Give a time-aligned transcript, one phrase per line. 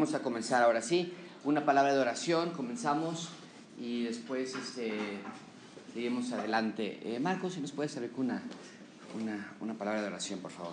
[0.00, 1.12] vamos a comenzar ahora sí.
[1.44, 3.28] Una palabra de oración, comenzamos
[3.78, 4.94] y después este,
[5.92, 7.00] seguimos adelante.
[7.04, 8.42] Eh, Marcos, si nos puedes saber una,
[9.14, 10.72] una, una palabra de oración, por favor.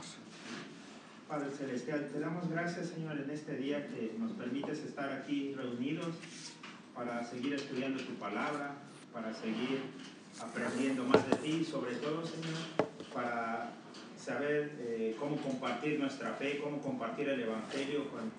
[1.27, 6.15] Padre Celestial, te damos gracias, Señor, en este día que nos permites estar aquí reunidos
[6.95, 8.75] para seguir estudiando tu palabra,
[9.11, 9.81] para seguir
[10.39, 12.55] aprendiendo más de ti, sobre todo, Señor,
[13.13, 13.73] para
[14.17, 18.31] saber eh, cómo compartir nuestra fe, cómo compartir el Evangelio con,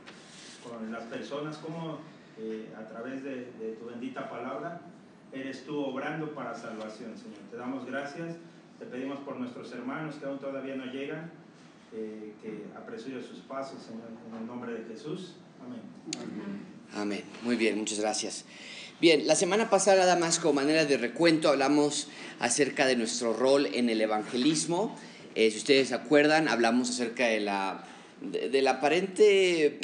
[0.69, 1.99] con las personas, cómo
[2.41, 3.51] eh, a través de,
[3.81, 4.81] tu bendita palabra
[5.33, 7.41] eres tú obrando para salvación, Señor.
[7.51, 8.37] Te damos gracias,
[8.79, 11.31] te pedimos por nuestros hermanos que aún todavía no llegan,
[11.93, 15.35] eh, que apresure sus pasos, Señor, en el nombre de Jesús.
[15.65, 15.81] Amén.
[16.95, 17.25] Amén.
[17.43, 18.45] Muy bien, muchas gracias.
[19.01, 22.09] Bien, la semana pasada, nada más como manera de recuento, hablamos
[22.41, 24.97] acerca de nuestro rol en el evangelismo.
[25.35, 27.85] Eh, si ustedes se acuerdan, hablamos acerca de la,
[28.21, 29.79] de, de la aparente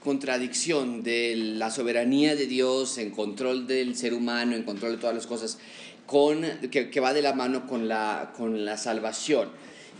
[0.00, 5.14] contradicción de la soberanía de Dios en control del ser humano, en control de todas
[5.14, 5.58] las cosas,
[6.06, 9.48] con, que, que va de la mano con la, con la salvación.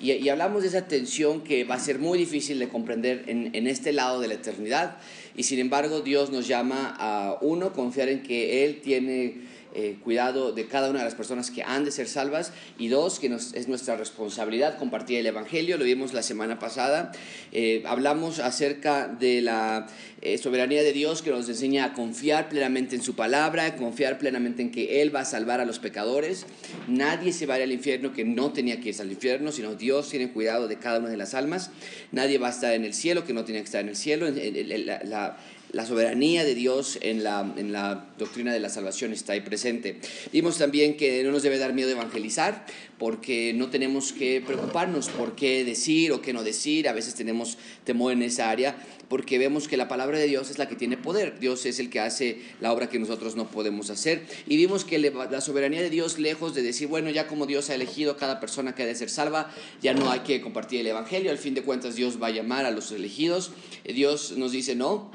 [0.01, 3.55] Y, y, hablamos de esa tensión que va a ser muy difícil de comprender en,
[3.55, 4.97] en este lado de la eternidad.
[5.37, 9.43] Y sin embargo, Dios nos llama a, uno, confiar en que Él tiene
[9.75, 12.53] eh, cuidado de cada una de las personas que han de ser salvas.
[12.79, 17.13] Y dos, que es nuestra responsabilidad compartir el Evangelio, lo vimos la semana pasada,
[17.53, 19.87] eh, hablamos acerca de la
[20.23, 24.63] eh, soberanía de Dios que nos enseña a confiar plenamente en su palabra, confiar plenamente
[24.63, 26.47] en que Él va a salvar a los pecadores,
[26.89, 29.75] nadie se va a ir al infierno que no tenía que irse al infierno, sino
[29.75, 31.71] Dios tiene cuidado de cada una de las almas,
[32.13, 34.27] nadie va a estar en el cielo que no tenía que estar en el cielo,
[34.29, 35.39] la,
[35.73, 40.01] la soberanía de Dios en la, en la doctrina de la salvación está ahí presente.
[40.33, 42.67] Vimos también que no nos debe dar miedo evangelizar,
[42.99, 46.89] porque no tenemos que preocuparnos por qué decir o qué no decir.
[46.89, 48.77] A veces tenemos temor en esa área,
[49.09, 51.39] porque vemos que la palabra de Dios es la que tiene poder.
[51.41, 54.27] Dios es el que hace la obra que nosotros no podemos hacer.
[54.47, 57.75] Y vimos que la soberanía de Dios, lejos de decir, bueno, ya como Dios ha
[57.75, 59.51] elegido a cada persona que ha de ser salva,
[59.81, 61.31] ya no hay que compartir el Evangelio.
[61.31, 63.53] Al fin de cuentas, Dios va a llamar a los elegidos.
[63.85, 65.11] Dios nos dice, no,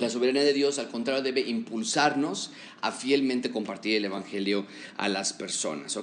[0.00, 5.32] la soberanía de Dios, al contrario, debe impulsarnos a fielmente compartir el Evangelio a las
[5.32, 5.98] personas.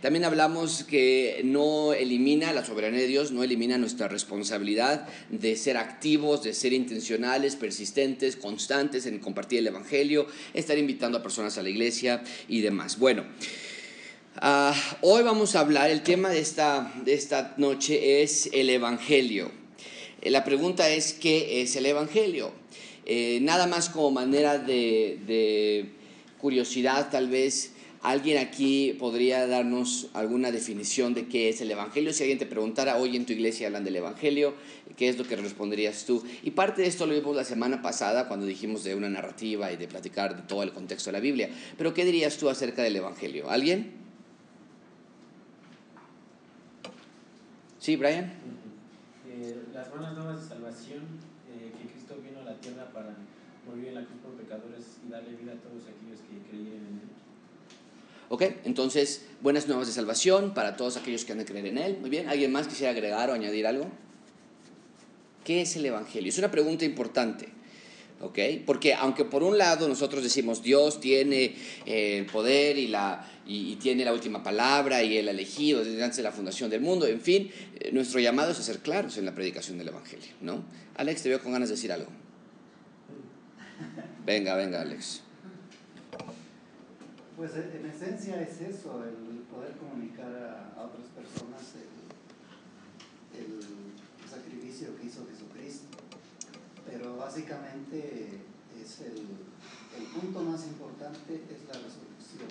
[0.00, 5.76] También hablamos que no elimina, la soberanía de Dios no elimina nuestra responsabilidad de ser
[5.76, 11.62] activos, de ser intencionales, persistentes, constantes en compartir el Evangelio, estar invitando a personas a
[11.62, 12.98] la iglesia y demás.
[12.98, 13.24] Bueno.
[14.40, 14.72] Uh,
[15.02, 19.52] hoy vamos a hablar, el tema de esta, de esta noche es el Evangelio.
[20.22, 22.61] La pregunta es, ¿qué es el Evangelio?
[23.04, 25.90] Eh, nada más como manera de,
[26.38, 32.12] curiosidad, tal vez alguien aquí podría darnos alguna definición de qué es el Evangelio.
[32.12, 34.54] Si alguien te preguntara, hoy en tu iglesia hablan del Evangelio,
[34.96, 36.24] ¿qué es lo que responderías tú?
[36.42, 39.76] Y parte de esto lo vimos la semana pasada cuando dijimos de una narrativa y
[39.76, 41.50] de platicar de todo el contexto de la Biblia.
[41.78, 43.50] Pero ¿qué dirías tú acerca del Evangelio?
[43.50, 44.02] ¿Alguien?
[47.82, 48.32] Sí, Brian.
[49.28, 51.00] Eh, las buenas nuevas de salvación
[51.50, 53.14] eh, que Cristo vino a la tierra para
[53.66, 57.00] morir en la cruz por pecadores y darle vida a todos aquellos que creyeron en
[57.02, 57.08] Él.
[58.30, 61.98] Ok, entonces, buenas nuevas de salvación para todos aquellos que han de creer en Él.
[62.00, 63.86] Muy bien, ¿alguien más quisiera agregar o añadir algo?
[65.44, 66.30] ¿Qué es el Evangelio?
[66.30, 67.48] Es una pregunta importante.
[68.22, 68.38] ¿ok?
[68.64, 73.72] Porque aunque por un lado nosotros decimos Dios tiene eh, el poder y, la, y,
[73.72, 77.06] y, tiene la última palabra y el elegido desde antes de la fundación del mundo,
[77.06, 77.50] en fin,
[77.80, 80.64] eh, nuestro llamado es a ser claros en la predicación del Evangelio, ¿no?
[80.94, 82.21] Alex, te veo con ganas de decir algo.
[84.24, 85.22] Venga, venga, Alex.
[87.36, 91.62] Pues en esencia es eso, el poder comunicar a, a otras personas
[93.34, 96.02] el, el sacrificio que hizo Jesucristo
[96.92, 98.28] pero básicamente
[98.82, 99.18] es el,
[99.98, 102.50] el, punto más importante es la resurrección.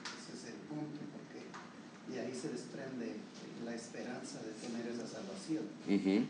[0.00, 3.16] Ese es el punto, porque de ahí se desprende
[3.64, 5.64] la esperanza de tener esa salvación.
[5.86, 6.26] Uh -huh.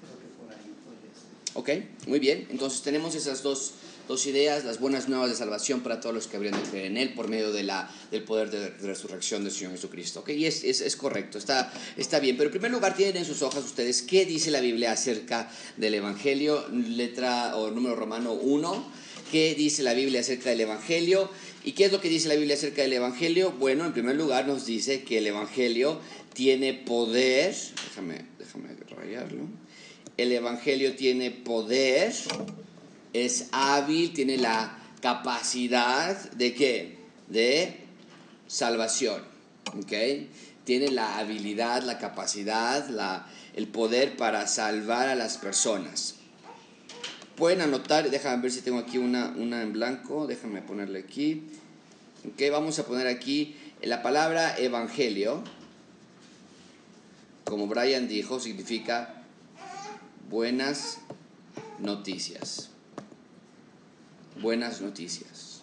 [0.00, 1.32] Creo que por ahí podría ser.
[1.54, 2.46] Ok, muy bien.
[2.50, 3.74] Entonces tenemos esas dos,
[4.06, 6.96] dos ideas, las buenas nuevas de salvación para todos los que habrían de creer en
[6.96, 10.20] Él por medio de la, del poder de, de resurrección del Señor Jesucristo.
[10.20, 12.36] Ok, y es, es, es, correcto, está, está bien.
[12.36, 15.94] Pero en primer lugar tienen en sus hojas ustedes qué dice la Biblia acerca del
[15.94, 19.04] Evangelio, letra o número romano 1.
[19.30, 21.30] ¿Qué dice la Biblia acerca del Evangelio?
[21.64, 23.52] ¿Y qué es lo que dice la Biblia acerca del Evangelio?
[23.52, 25.98] Bueno, en primer lugar nos dice que el Evangelio
[26.34, 27.54] tiene poder.
[27.88, 29.48] Déjame, déjame rayarlo.
[30.16, 32.12] El Evangelio tiene poder
[33.14, 36.98] es hábil, tiene la capacidad de qué?
[37.28, 37.78] De
[38.46, 39.22] salvación.
[40.64, 46.16] Tiene la habilidad, la capacidad, la, el poder para salvar a las personas.
[47.36, 51.44] pueden anotar, déjame ver si tengo aquí una, una en blanco, déjame ponerle aquí.
[52.26, 55.42] Ok, vamos a poner aquí la palabra evangelio,
[57.44, 59.22] como Brian dijo, significa
[60.30, 60.98] buenas
[61.78, 62.73] noticias.
[64.40, 65.62] Buenas noticias.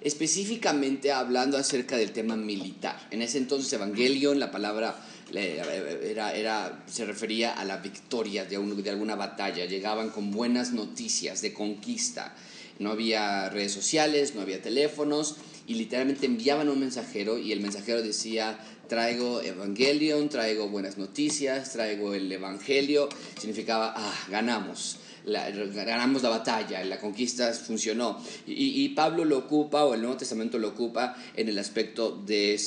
[0.00, 3.06] Específicamente hablando acerca del tema militar.
[3.10, 4.98] En ese entonces, Evangelion, la palabra
[5.32, 9.66] era, era, se refería a la victoria de, de alguna batalla.
[9.66, 12.34] Llegaban con buenas noticias de conquista.
[12.78, 18.00] No había redes sociales, no había teléfonos y literalmente enviaban un mensajero y el mensajero
[18.00, 18.58] decía,
[18.88, 23.10] traigo Evangelion, traigo buenas noticias, traigo el Evangelio.
[23.38, 28.22] Significaba, ah, ganamos ganamos la batalla, la conquista funcionó.
[28.46, 32.60] Y, Pablo lo ocupa, o el Nuevo Testamento lo ocupa, en el aspecto de,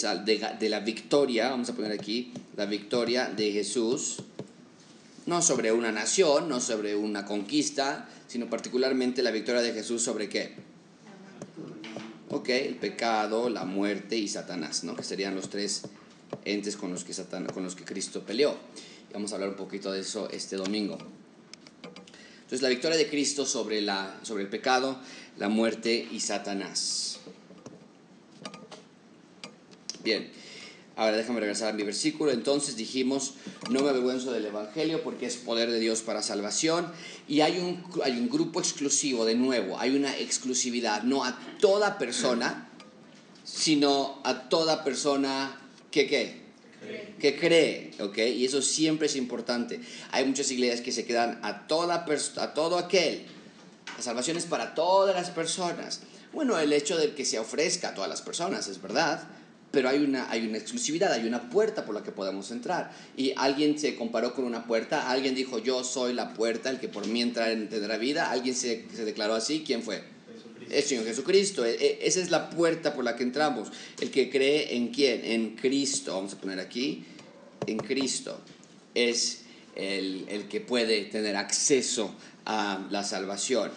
[0.59, 4.17] de, la victoria, vamos a poner aquí, la victoria de Jesús,
[5.25, 10.29] no sobre una nación, no sobre una conquista, sino particularmente la victoria de Jesús sobre
[10.29, 10.53] qué?
[12.29, 14.95] Ok, el pecado, la muerte y Satanás, ¿no?
[14.95, 15.83] que serían los tres
[16.45, 17.13] entes con los que,
[17.53, 18.57] con los que Cristo peleó.
[19.13, 20.97] vamos a hablar un poquito de eso este domingo.
[22.43, 24.99] Entonces, la victoria de Cristo sobre, la, sobre el pecado,
[25.37, 27.19] la muerte y Satanás.
[30.03, 30.29] Bien,
[30.95, 32.31] ahora déjame regresar a mi versículo.
[32.31, 33.35] Entonces dijimos,
[33.69, 36.91] no me avergüenzo del Evangelio porque es poder de Dios para salvación.
[37.27, 41.97] Y hay un, hay un grupo exclusivo, de nuevo, hay una exclusividad, no a toda
[41.97, 42.69] persona,
[43.45, 45.59] sino a toda persona
[45.89, 46.42] que qué
[47.19, 48.17] que cree, ¿ok?
[48.17, 49.79] Y eso siempre es importante.
[50.11, 53.25] Hay muchas iglesias que se quedan a, toda a todo aquel.
[53.97, 56.01] La salvación es para todas las personas.
[56.33, 59.23] Bueno, el hecho de que se ofrezca a todas las personas es verdad,
[59.71, 62.91] pero hay una, hay una exclusividad, hay una puerta por la que podemos entrar.
[63.15, 66.89] Y alguien se comparó con una puerta, alguien dijo, yo soy la puerta, el que
[66.89, 70.03] por mí entra tendrá vida, alguien se, se declaró así, ¿quién fue?
[70.73, 71.65] El Señor Jesucristo.
[71.65, 73.69] E, e, esa es la puerta por la que entramos.
[73.99, 75.23] El que cree en quién?
[75.23, 76.15] En Cristo.
[76.15, 77.05] Vamos a poner aquí.
[77.67, 78.39] En Cristo.
[78.93, 79.41] Es
[79.75, 82.13] el, el que puede tener acceso
[82.45, 83.71] a la salvación.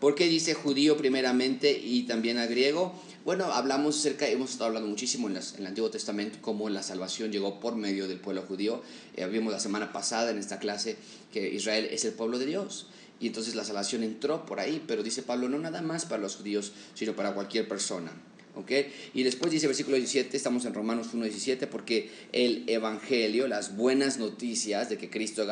[0.00, 2.94] ¿Por qué dice judío primeramente y también a griego?
[3.22, 7.60] Bueno, hablamos acerca, hemos estado hablando muchísimo en, el Antiguo Testamento cómo la salvación llegó
[7.60, 8.82] por medio del pueblo judío.
[9.14, 10.96] Eh, vimos la semana pasada en esta clase
[11.30, 12.86] que Israel es el pueblo de Dios.
[13.20, 16.36] Y entonces la salvación entró por ahí, pero dice Pablo, no nada más para los
[16.36, 18.10] judíos, sino para cualquier persona.
[18.56, 18.90] ¿Okay?
[19.12, 24.88] Y después dice versículo 17, estamos en Romanos 1.17, porque el Evangelio, las buenas noticias
[24.88, 25.48] de que Cristo es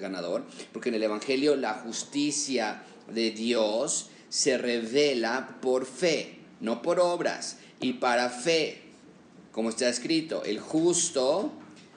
[0.00, 0.42] ganador,
[0.72, 7.58] porque en el Evangelio la justicia de Dios se revela por fe no por obras,
[7.80, 8.82] y para fe,
[9.52, 11.52] como está escrito, el justo,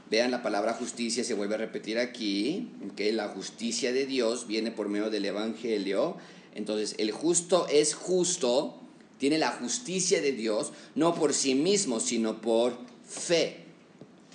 [0.10, 4.72] vean la palabra justicia, se vuelve a repetir aquí, que la justicia de Dios viene
[4.72, 6.18] por medio del Evangelio,
[6.56, 8.80] entonces el justo es justo,
[9.18, 12.78] tiene la justicia de Dios, no por sí mismo, sino por
[13.08, 13.66] fe,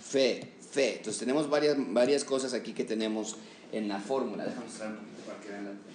[0.03, 0.97] fe, fe.
[0.97, 3.37] Entonces tenemos varias, varias cosas aquí que tenemos
[3.73, 4.45] en la fórmula.
[4.45, 5.92] Déjame mostrar un poquito para que vean la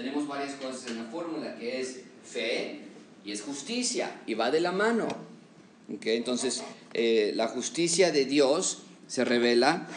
[0.00, 2.80] tenemos varias cosas en la fórmula, que es fe
[3.24, 5.08] y es justicia, y va de la mano.
[5.94, 6.16] ¿Okay?
[6.16, 6.62] Entonces,
[6.94, 9.88] eh, la justicia de Dios se revela,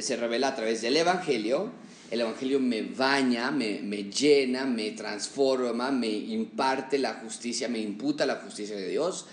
[0.00, 1.70] se revela a través del Evangelio.
[2.10, 8.26] El Evangelio me baña, me, me llena, me transforma, me imparte la justicia, me imputa
[8.26, 9.26] la justicia de Dios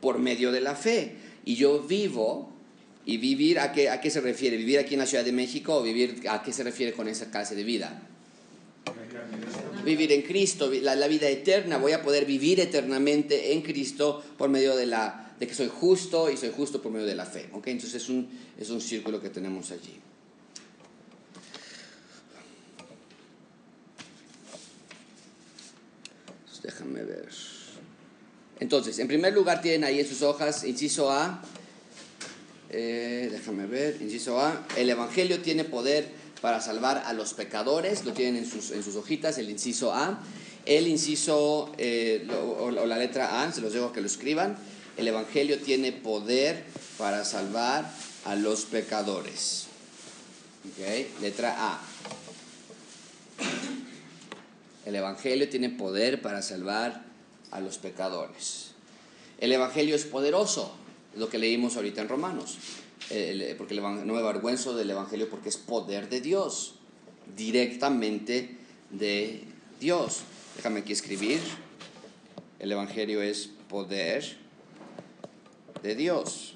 [0.00, 1.16] por medio de la fe.
[1.44, 2.58] Y yo vivo
[3.08, 4.58] ¿Y vivir a qué, a qué se refiere?
[4.58, 7.30] ¿Vivir aquí en la Ciudad de México o vivir a qué se refiere con esa
[7.30, 8.02] clase de vida?
[9.84, 14.76] Vivir en Cristo, la, vida eterna, voy a poder vivir eternamente en Cristo por medio
[14.76, 17.48] de, la, de que soy justo y soy justo por medio de la fe.
[17.52, 17.72] ¿okay?
[17.72, 18.28] Entonces es un,
[18.58, 20.00] es un círculo que tenemos allí.
[26.62, 27.28] déjame ver.
[28.60, 31.42] Entonces, en primer lugar tienen ahí en sus hojas, inciso A,
[32.70, 38.12] eh, déjame ver, inciso A, el Evangelio tiene poder para salvar a los pecadores, lo
[38.12, 40.20] tienen en sus, en sus hojitas, el inciso A.
[40.64, 42.28] El inciso eh,
[42.60, 44.58] o, la letra A, se los dejo que lo escriban.
[44.96, 46.64] El Evangelio tiene poder
[46.98, 47.90] para salvar
[48.24, 49.66] a los pecadores.
[50.72, 51.10] Okay.
[51.20, 51.80] Letra A.
[54.84, 57.02] El Evangelio tiene poder para salvar
[57.50, 58.72] a los pecadores.
[59.38, 60.74] El Evangelio es poderoso,
[61.16, 62.58] lo que leímos ahorita en Romanos
[63.56, 66.74] porque no me avergüenzo del Evangelio porque es poder de Dios,
[67.36, 68.56] directamente
[68.90, 69.44] de
[69.80, 70.22] Dios.
[70.56, 71.40] Déjame aquí escribir,
[72.58, 74.36] el Evangelio es poder
[75.82, 76.54] de Dios.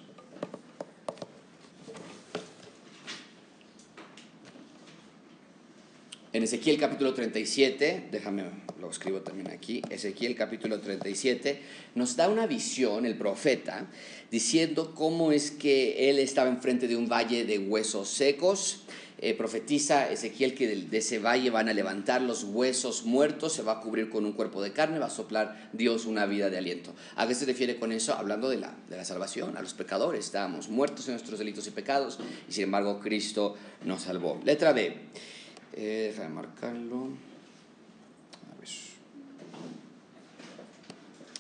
[6.35, 8.45] En Ezequiel capítulo 37, déjame
[8.83, 11.63] lo escribo también aquí, Ezequiel capítulo 37,
[11.95, 13.87] nos da una visión el profeta
[14.31, 18.83] diciendo cómo es que él estaba enfrente de un valle de huesos secos.
[19.25, 23.75] Eh, profetiza Ezequiel que de, ese valle van a levantar los huesos muertos, se va
[23.75, 26.93] a cubrir con un cuerpo de carne, va a soplar Dios una vida de aliento.
[27.15, 28.15] ¿A qué se refiere con eso?
[28.15, 30.25] Hablando de la, de la salvación, a los pecadores.
[30.25, 34.41] Estábamos muertos en nuestros delitos y pecados y sin embargo Cristo nos salvó.
[34.45, 34.93] Letra B.
[35.75, 37.11] Eh, déjame marcarlo.
[38.51, 38.69] A ver.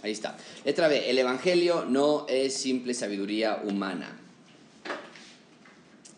[0.03, 0.37] Ahí está.
[0.65, 1.11] Letra B.
[1.11, 4.19] El Evangelio no es simple sabiduría humana.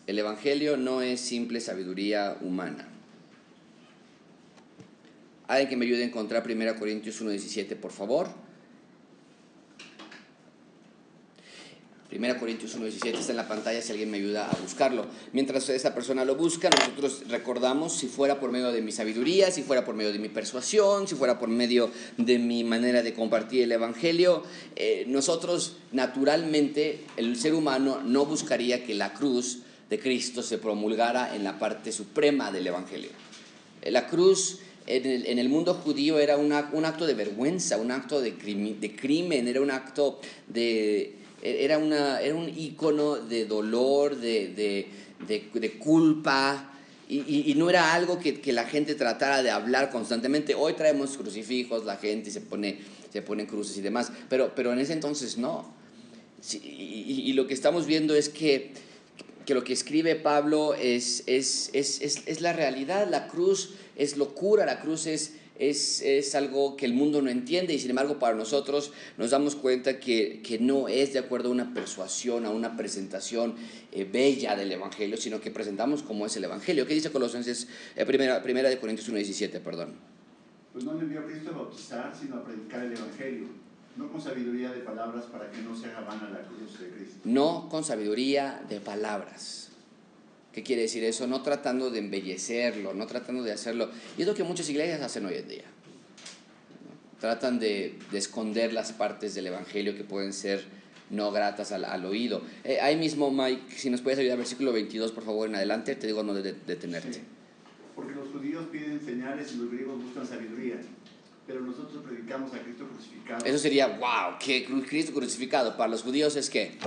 [0.07, 2.87] El Evangelio no es simple sabiduría humana.
[5.47, 8.44] Alguien que me ayude a encontrar 1 Corintios 1.17, por favor.
[12.17, 15.05] 1 Corintios 1.17 está en la pantalla si alguien me ayuda a buscarlo.
[15.33, 19.63] Mientras esa persona lo busca, nosotros recordamos si fuera por medio de mi sabiduría, si
[19.63, 23.63] fuera por medio de mi persuasión, si fuera por medio de mi manera de compartir
[23.63, 24.43] el Evangelio,
[24.75, 31.35] eh, nosotros naturalmente, el ser humano no buscaría que la cruz de Cristo se promulgara
[31.35, 33.09] en la parte suprema del Evangelio.
[33.81, 38.35] Eh, la cruz en el, mundo judío era un acto de vergüenza, un acto de
[38.35, 44.87] crimen, era un acto de era, una, era un icono de dolor, de,
[45.79, 46.71] culpa,
[47.07, 50.55] y, no era algo que, la gente tratara de hablar constantemente.
[50.55, 52.79] Hoy traemos crucifijos, la gente se pone,
[53.13, 55.71] se pone cruces y demás, pero, pero en ese entonces no.
[56.51, 58.71] y, lo que estamos viendo es que,
[59.45, 64.65] que lo que escribe Pablo es, es, es, es, la realidad, la cruz es locura,
[64.65, 68.35] la cruz es, es, es, algo que el mundo no entiende y sin embargo para
[68.35, 72.75] nosotros nos damos cuenta que, que no es de acuerdo a una persuasión, a una
[72.75, 73.55] presentación
[73.91, 76.85] eh, bella del Evangelio, sino que presentamos como es el Evangelio.
[76.85, 79.93] ¿Qué dice Colosenses, eh, primera, primera de Corintios 1.17, perdón?
[80.73, 83.47] Pues no me envió a Cristo a bautizar, sino a predicar el Evangelio,
[83.95, 87.19] no con sabiduría de palabras para que no se haga vana la cruz de Cristo.
[87.23, 89.64] No con sabiduría de palabras
[90.55, 91.27] ¿Qué quiere decir eso?
[91.27, 93.89] No tratando de embellecerlo, no tratando de hacerlo.
[94.17, 95.65] Y es lo que muchas iglesias hacen hoy en día.
[97.19, 100.63] Tratan de, esconder las partes del Evangelio que pueden ser
[101.09, 102.41] no gratas al, oído.
[102.63, 106.07] Eh, ahí mismo, Mike, si nos puedes ayudar, versículo 22, por favor, en adelante, te
[106.07, 107.19] digo no de, detenerte.
[107.93, 110.77] Porque los judíos piden señales y los griegos buscan sabiduría,
[111.45, 113.45] pero nosotros predicamos a Cristo crucificado.
[113.45, 116.77] Eso sería, wow, que Cristo crucificado para los judíos es que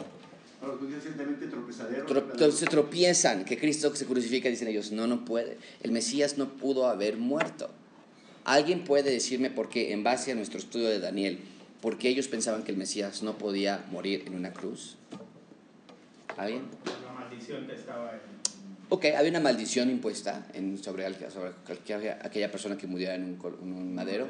[0.60, 2.52] para los judíos ciertamente tropezadero.
[2.52, 5.58] se tropiezan, que Cristo se crucifica, dicen ellos, no, no puede.
[5.82, 7.70] El Mesías no pudo haber muerto.
[8.44, 11.38] ¿Alguien puede decirme por qué, en base a nuestro estudio de Daniel,
[11.80, 14.96] por qué ellos pensaban que el Mesías no podía morir en una cruz?
[16.36, 16.62] ¿Alguien?
[17.04, 18.38] La maldición que estaba en...
[18.88, 21.52] Ok, había una maldición impuesta en, sobre, sobre
[22.22, 24.26] aquella persona que muriera en un, en un madero.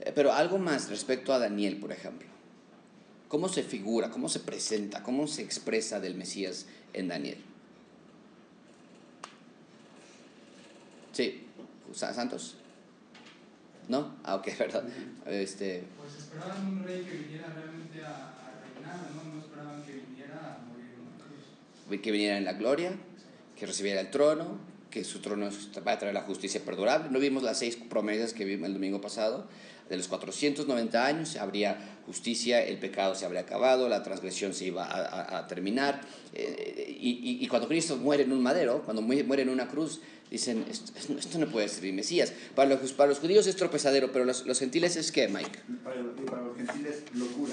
[0.00, 2.33] Eh, pero algo más respecto a Daniel, por ejemplo.
[3.34, 7.38] ¿Cómo se figura, cómo se presenta, cómo se expresa del Mesías en Daniel?
[11.10, 11.44] Sí,
[11.92, 12.54] Santos.
[13.88, 14.14] ¿No?
[14.22, 14.84] Ah, ok, verdad.
[15.26, 15.82] Este...
[15.98, 18.34] Pues esperaban un rey que viniera realmente a,
[18.72, 19.34] reinar, ¿no?
[19.34, 22.00] No esperaban que viniera a morir en una cruz.
[22.00, 22.92] Que viniera en la gloria,
[23.58, 24.58] que recibiera el trono,
[24.94, 25.50] que su trono
[25.84, 27.10] va a traer la justicia perdurable.
[27.10, 29.48] ¿No vimos las seis promesas que vimos el domingo pasado?
[29.88, 34.86] de los 490 años habría justicia, el pecado se habría acabado, la transgresión se iba
[34.88, 36.00] a, terminar.
[36.32, 41.38] Eh, y, cuando Cristo muere en un madero, cuando muere en una cruz, dicen, esto,
[41.38, 42.32] no puede ser Mesías.
[42.54, 45.60] Para los, para los judíos es tropezadero, pero los, los gentiles es qué, Mike?
[45.82, 47.52] Para, para los gentiles, locura.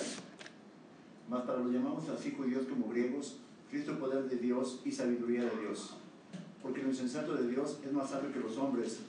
[1.27, 5.61] Más para los llamamos así judíos como griegos, Cristo poder de Dios y sabiduría de
[5.61, 5.95] Dios.
[6.61, 8.99] Porque lo insensato de Dios es más sabio que los hombres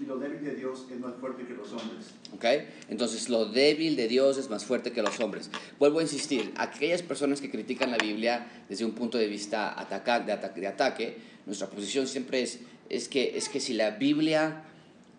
[0.00, 2.06] y lo débil de Dios es más fuerte que los hombres.
[2.34, 2.44] ¿Ok?
[2.88, 5.50] Entonces, lo débil de Dios es más fuerte que los hombres.
[5.78, 10.20] Vuelvo a insistir, aquellas personas que critican la Biblia desde un punto de vista ataca,
[10.20, 11.16] de, ataque, de ataque,
[11.46, 14.64] nuestra posición siempre es, es, que, es que si la Biblia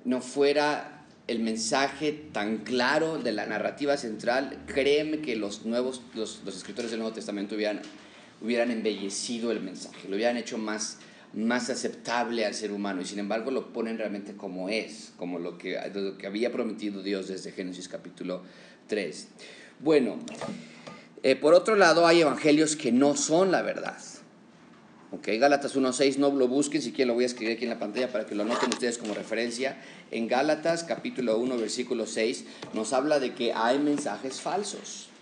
[0.06, 6.42] no fuera el mensaje tan claro de la narrativa central, créeme que los nuevos, los,
[6.44, 7.82] los escritores del Nuevo Testamento hubieran,
[8.42, 10.98] hubieran embellecido el mensaje, lo hubieran hecho más
[11.34, 15.58] más aceptable al ser humano y sin embargo lo ponen realmente como es, como lo
[15.58, 18.44] que, lo que había prometido Dios desde Génesis capítulo
[18.88, 19.28] 3.
[19.80, 20.20] Bueno,
[21.24, 23.98] eh, por otro lado hay evangelios que no son la verdad.
[25.12, 27.78] Ok, Gálatas 1.6, no lo busquen, si quieren lo voy a escribir aquí en la
[27.78, 29.78] pantalla para que lo noten ustedes como referencia.
[30.10, 35.13] En Gálatas capítulo 1, versículo 6, nos habla de que hay mensajes falsos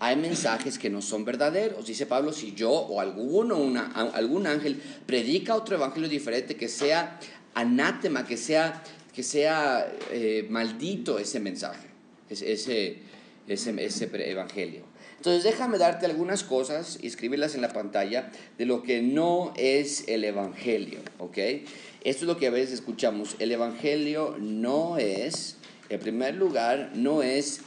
[0.00, 1.86] hay mensajes que no son verdaderos.
[1.86, 7.20] Dice Pablo, si yo o alguno, una, algún ángel predica otro evangelio diferente que sea
[7.54, 8.82] anátema, que sea,
[9.14, 11.86] que sea eh, maldito ese mensaje,
[12.30, 13.02] ese, ese,
[13.46, 14.84] ese, evangelio.
[15.18, 20.08] Entonces déjame darte algunas cosas y escribirlas en la pantalla de lo que no es
[20.08, 21.36] el Evangelio, ¿ok?
[21.36, 21.66] Esto
[22.02, 23.36] es lo que a veces escuchamos.
[23.38, 25.58] El Evangelio no es,
[25.90, 27.60] en primer lugar, no es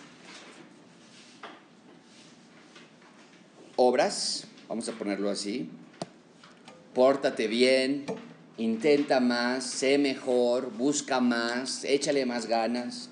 [3.75, 5.70] obras, vamos a ponerlo así,
[6.94, 8.06] pórtate bien,
[8.58, 13.10] intenta más, sé mejor, busca más, échale más ganas.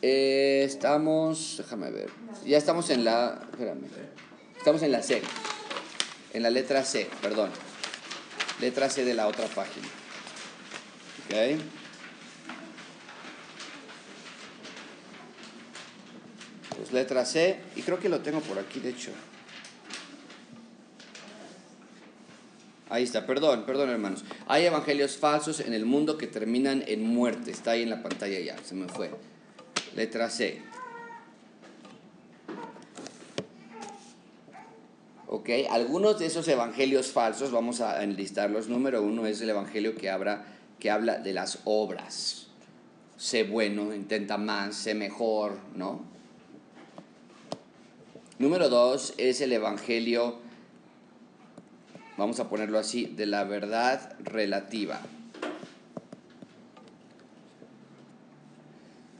[0.00, 2.10] Eh, estamos, déjame ver,
[2.46, 3.86] ya estamos en la, espérame,
[4.56, 5.20] estamos en la C,
[6.34, 7.50] en la letra C, perdón,
[8.60, 9.88] letra C de la otra página.
[11.26, 11.77] ¿Ok?
[16.88, 19.10] Pues letra C, y creo que lo tengo por aquí, de hecho.
[22.88, 24.24] Ahí está, perdón, perdón hermanos.
[24.46, 27.50] Hay evangelios falsos en el mundo que terminan en muerte.
[27.50, 29.10] Está ahí en la pantalla ya, se me fue.
[29.96, 30.62] Letra C.
[35.26, 38.68] Ok, algunos de esos evangelios falsos, vamos a enlistarlos.
[38.68, 40.46] Número uno es el evangelio que habla,
[40.80, 42.46] que habla de las obras.
[43.18, 46.16] Sé bueno, intenta más, sé mejor, ¿no?
[48.38, 50.36] Número dos es el evangelio,
[52.16, 55.00] vamos a ponerlo así, de la verdad relativa.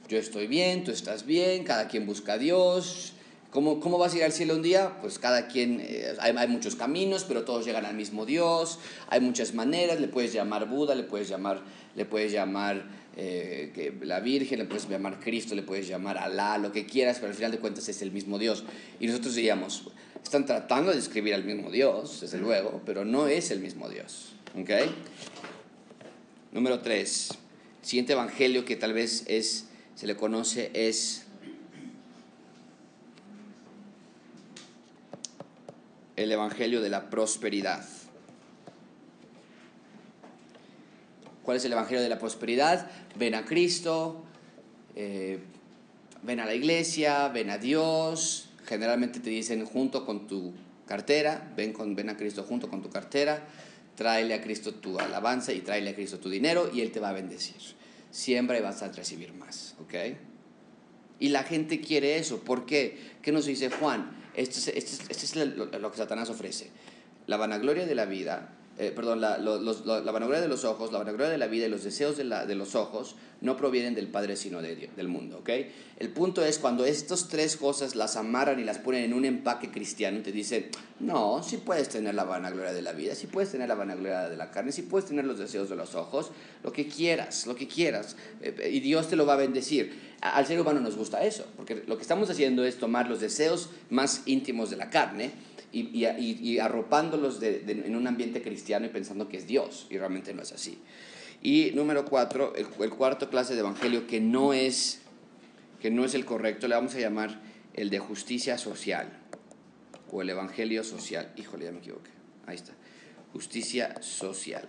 [0.08, 3.14] Yo estoy bien, tú estás bien, cada quien busca a Dios.
[3.50, 4.98] ¿Cómo, cómo vas a ir al cielo un día?
[5.00, 8.78] Pues cada quien, eh, hay, hay muchos caminos, pero todos llegan al mismo Dios.
[9.08, 11.62] Hay muchas maneras, le puedes llamar Buda, le puedes llamar,
[11.96, 12.84] le puedes llamar
[13.20, 17.16] eh, que la Virgen, le puedes llamar Cristo, le puedes llamar Alá, lo que quieras,
[17.16, 18.62] pero al final de cuentas es el mismo Dios.
[19.00, 19.88] Y nosotros diríamos,
[20.22, 24.34] están tratando de describir al mismo Dios, desde luego, pero no es el mismo Dios.
[24.56, 24.70] ¿Ok?
[26.52, 27.30] Número tres,
[27.82, 31.24] siguiente evangelio que tal vez es, se le conoce es
[36.14, 37.84] el evangelio de la prosperidad.
[41.48, 42.90] ¿Cuál es el Evangelio de la Prosperidad?
[43.16, 44.22] Ven a Cristo,
[44.94, 45.38] eh,
[46.22, 48.50] ven a la iglesia, ven a Dios.
[48.66, 50.52] Generalmente te dicen junto con tu
[50.86, 53.48] cartera, ven, con, ven a Cristo junto con tu cartera,
[53.96, 57.08] tráele a Cristo tu alabanza y tráele a Cristo tu dinero y Él te va
[57.08, 57.56] a bendecir.
[58.10, 59.94] Siempre vas a recibir más, ¿ok?
[61.18, 62.40] Y la gente quiere eso.
[62.40, 62.98] ¿Por qué?
[63.22, 64.10] ¿Qué nos dice Juan?
[64.34, 66.68] Esto es, lo que Satanás ofrece.
[67.26, 70.92] La vanagloria de la vida eh, perdón, la, los, los, la, vanagloria de los ojos,
[70.92, 73.94] la vanagloria de la vida y los deseos de, la, de los ojos no provienen
[73.94, 75.50] del Padre sino de del mundo, ¿ok?
[75.98, 79.70] El punto es cuando estas tres cosas las amarran y las ponen en un empaque
[79.70, 80.66] cristiano, te dicen,
[81.00, 84.36] no, sí puedes tener la vanagloria de la vida, sí puedes tener la vanagloria de
[84.36, 86.30] la carne, sí puedes tener los deseos de los ojos,
[86.62, 90.08] lo que quieras, lo que quieras, eh, y Dios te lo va a bendecir.
[90.20, 93.70] Al ser humano nos gusta eso, porque lo que estamos haciendo es tomar los deseos
[93.90, 95.32] más íntimos de la carne,
[95.70, 100.32] y, y, y arropándolos en un ambiente cristiano y pensando que es Dios, y realmente
[100.32, 100.78] no es así.
[101.42, 105.00] Y número cuatro, el, cuarto clase de evangelio que no, es,
[105.80, 107.40] que no es el correcto, le vamos a llamar
[107.74, 109.08] el de justicia social,
[110.10, 111.32] o el evangelio social.
[111.36, 112.10] Híjole, ya me equivoqué.
[112.46, 112.72] Ahí está.
[113.32, 114.66] Justicia social.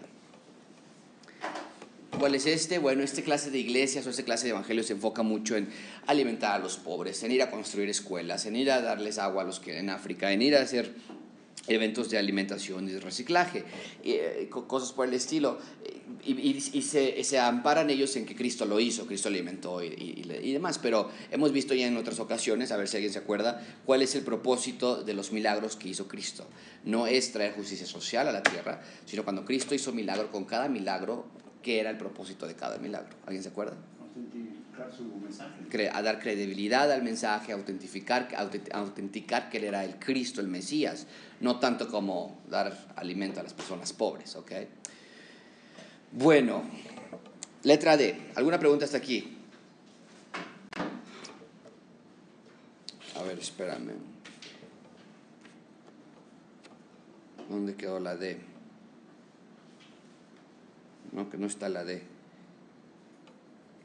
[2.18, 2.80] ¿Cuál es este?
[2.80, 5.70] Bueno, esta clase de iglesias o esta clase de evangelio se enfoca mucho en
[6.06, 9.46] alimentar a los pobres, en ir a construir escuelas, en ir a darles agua a
[9.46, 10.94] los que en África, en ir a hacer
[11.70, 13.64] eventos de alimentación y de reciclaje,
[14.04, 15.58] eh, cosas por el estilo.
[16.26, 19.88] Y, y, y se, se, amparan ellos en que Cristo lo hizo, Cristo alimentó y,
[19.88, 20.78] y, demás.
[20.78, 24.16] Pero hemos visto ya en otras ocasiones, a ver si alguien se acuerda, cuál es
[24.16, 26.46] el propósito de los milagros que hizo Cristo.
[26.84, 30.68] No es traer justicia social a la tierra, sino cuando Cristo hizo milagro, con cada
[30.68, 31.26] milagro
[31.62, 33.16] qué era el propósito de cada milagro.
[33.26, 33.78] ¿Alguien se acuerda?
[34.96, 35.90] Su mensaje.
[35.92, 38.30] A dar credibilidad al mensaje, autentificar,
[38.74, 41.06] autenticar que él era el Cristo, el Mesías,
[41.42, 44.52] no tanto como dar alimento a las personas pobres, ¿ok?
[46.12, 46.64] Bueno,
[47.64, 48.32] letra D.
[48.36, 49.38] ¿Alguna pregunta hasta aquí?
[53.16, 53.94] A ver, espérame.
[57.50, 58.38] ¿Dónde quedó la D?
[61.12, 62.04] No, que no está la D.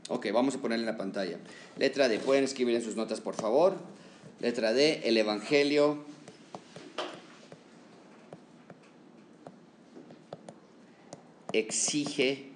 [0.08, 1.38] Ok, vamos a ponerla en la pantalla.
[1.78, 3.74] Letra D, pueden escribir en sus notas, por favor.
[4.40, 6.04] Letra D, el Evangelio.
[11.54, 12.46] exige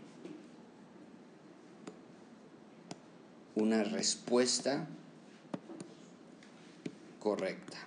[3.54, 4.88] una respuesta
[7.20, 7.78] correcta.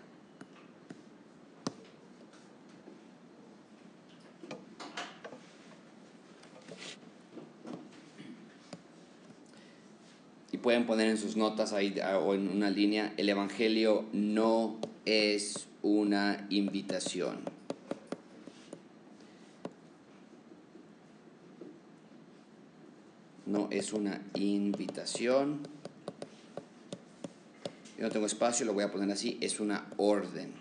[10.54, 15.68] Y pueden poner en sus notas ahí o en una línea, el Evangelio no es
[15.82, 17.61] una invitación.
[23.52, 25.60] No es una invitación.
[27.98, 30.54] Yo no tengo espacio, lo voy a poner así, es una orden.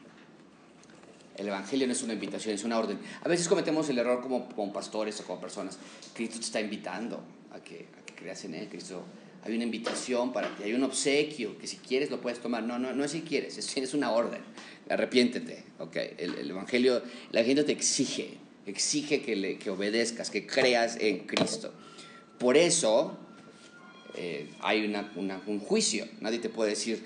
[1.36, 2.98] El Evangelio no es una invitación, es una orden.
[3.22, 5.78] A veces cometemos el error como, como pastores o como personas.
[6.14, 7.20] Cristo te está invitando
[7.52, 8.68] a que, a que creas en Él.
[8.68, 9.04] Cristo,
[9.44, 12.64] hay una invitación para ti, hay un obsequio que si quieres lo puedes tomar.
[12.64, 14.40] No, no, no es si quieres, es, es una orden.
[14.88, 15.62] Arrepiéntete.
[15.78, 16.14] Okay.
[16.18, 21.20] El, el Evangelio, el Evangelio te exige, exige que, le, que obedezcas, que creas en
[21.20, 21.72] Cristo.
[22.40, 23.18] Por eso
[24.14, 24.92] eh, hay
[25.46, 26.08] un juicio.
[26.20, 27.04] Nadie te puede decir,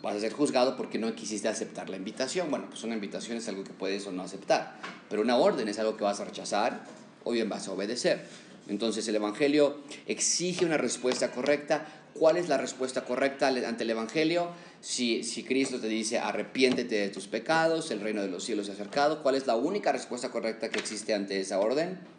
[0.00, 2.50] vas a ser juzgado porque no quisiste aceptar la invitación.
[2.50, 5.78] Bueno, pues una invitación es algo que puedes o no aceptar, pero una orden es
[5.78, 6.84] algo que vas a rechazar
[7.22, 8.24] o bien vas a obedecer.
[8.66, 11.86] Entonces el Evangelio exige una respuesta correcta.
[12.14, 14.48] ¿Cuál es la respuesta correcta ante el Evangelio?
[14.80, 18.74] Si, Cristo te dice arrepiéntete de tus pecados, el reino de los cielos se ha
[18.74, 22.15] acercado, ¿cuál es la única respuesta correcta que existe ante esa orden?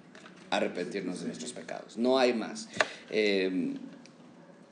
[0.49, 1.97] Arrepentirnos de nuestros pecados.
[1.97, 2.69] No hay más.
[3.09, 3.73] Eh,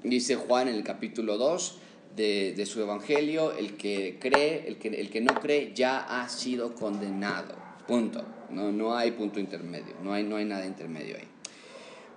[0.04, 1.80] dice Juan en el capítulo 2,
[2.16, 6.30] de, de, su evangelio, el que cree, el que, el que no cree ya ha
[6.30, 7.56] sido condenado.
[7.88, 8.24] Punto.
[8.50, 11.28] No, no hay punto intermedio, no hay, no hay nada intermedio ahí.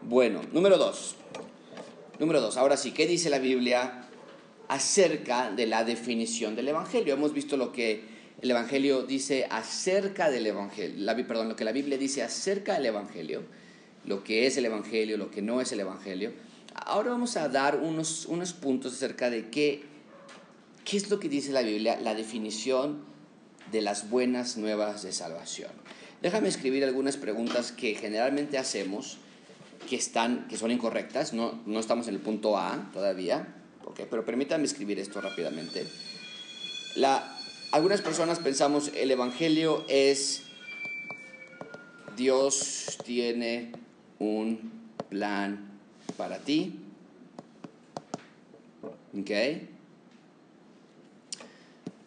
[0.02, 1.16] Bueno, número dos.
[2.18, 4.04] Número dos, ahora sí, ¿qué dice la Biblia
[4.68, 7.14] acerca de la definición del evangelio?
[7.14, 11.72] Hemos visto lo que el evangelio dice acerca del evangelio, la, perdón, lo que la
[11.72, 13.42] Biblia dice acerca del evangelio,
[14.04, 16.32] lo que es el evangelio, lo que no es el evangelio.
[16.74, 19.82] Ahora vamos a dar unos, unos puntos acerca de qué,
[20.84, 23.02] qué es lo que dice la Biblia, la definición
[23.72, 25.72] de las buenas nuevas de salvación.
[26.22, 29.18] Déjame escribir algunas preguntas que generalmente hacemos,
[29.88, 34.24] que, están, que son incorrectas, no, no estamos en el punto A todavía, okay, pero
[34.24, 35.86] permítanme escribir esto rápidamente.
[36.96, 37.37] La,
[37.72, 40.42] algunas personas pensamos el Evangelio es
[42.16, 43.72] Dios tiene
[44.18, 44.72] un
[45.08, 45.70] plan
[46.16, 46.78] para ti.
[49.18, 49.30] ¿Ok?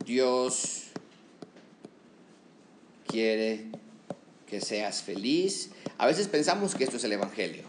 [0.06, 0.88] Dios
[3.08, 3.66] quiere
[4.48, 5.72] que seas feliz.
[5.98, 7.64] A veces pensamos que esto es el Evangelio,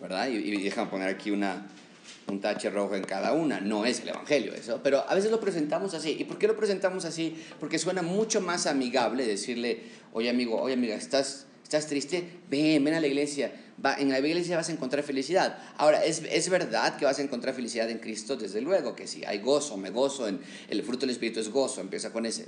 [0.00, 0.28] ¿verdad?
[0.28, 1.68] Y, y déjame poner aquí una,
[2.28, 3.60] un tache rojo en cada una.
[3.60, 6.16] No es el Evangelio eso, pero a veces lo presentamos así.
[6.18, 7.36] ¿Y por qué lo presentamos así?
[7.58, 12.28] Porque suena mucho más amigable decirle, oye amigo, oye amiga, ¿estás, estás triste?
[12.48, 13.52] Ven, ven a la iglesia
[13.84, 15.58] va, en la iglesia vas a encontrar felicidad.
[15.76, 18.36] Ahora, ¿es, ¿es verdad que vas a encontrar felicidad en Cristo?
[18.36, 21.80] Desde luego que sí, hay gozo, me gozo, en, el fruto del Espíritu es gozo,
[21.80, 22.46] empieza con ese.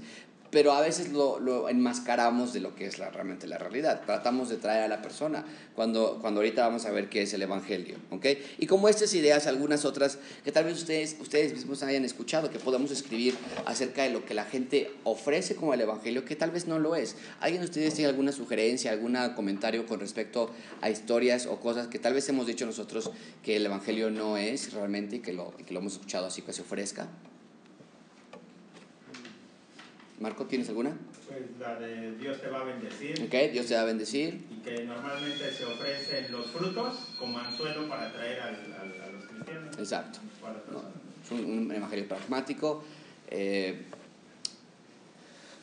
[0.53, 4.03] Pero a veces lo, lo enmascaramos de lo que es la, realmente la realidad.
[4.05, 7.41] Tratamos de traer a la persona cuando, cuando ahorita vamos a ver qué es el
[7.41, 7.97] Evangelio.
[8.11, 8.45] ¿okay?
[8.59, 12.59] Y como estas ideas, algunas otras que tal vez ustedes, ustedes mismos hayan escuchado, que
[12.59, 13.35] podamos escribir
[13.65, 16.97] acerca de lo que la gente ofrece como el Evangelio, que tal vez no lo
[16.97, 17.17] es.
[17.41, 20.51] ¿Alguien de ustedes tiene alguna sugerencia, algún comentario con respecto
[20.83, 23.11] a historias o cosas que tal vez hemos dicho nosotros
[23.43, 26.53] que el Evangelio no es realmente y que lo, que lo hemos escuchado así que
[26.53, 27.09] se ofrezca?
[30.22, 30.96] Marco, ¿tienes alguna?
[31.26, 33.20] Pues la de Dios te va a bendecir.
[33.24, 34.40] Ok, Dios te va a bendecir.
[34.50, 39.24] Y que normalmente se ofrecen los frutos como anzuelo para atraer al, al, a los
[39.24, 39.76] cristianos.
[39.78, 40.20] Exacto.
[40.70, 40.80] No,
[41.24, 42.85] es un, un evangelio pragmático.
[43.30, 43.82] Eh,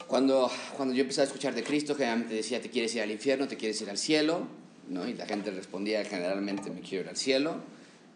[0.07, 3.47] cuando, cuando yo empecé a escuchar de Cristo, generalmente decía, ¿te quieres ir al infierno?
[3.47, 4.45] ¿Te quieres ir al cielo?
[4.89, 5.07] ¿No?
[5.07, 7.55] Y la gente respondía generalmente, me quiero ir al cielo.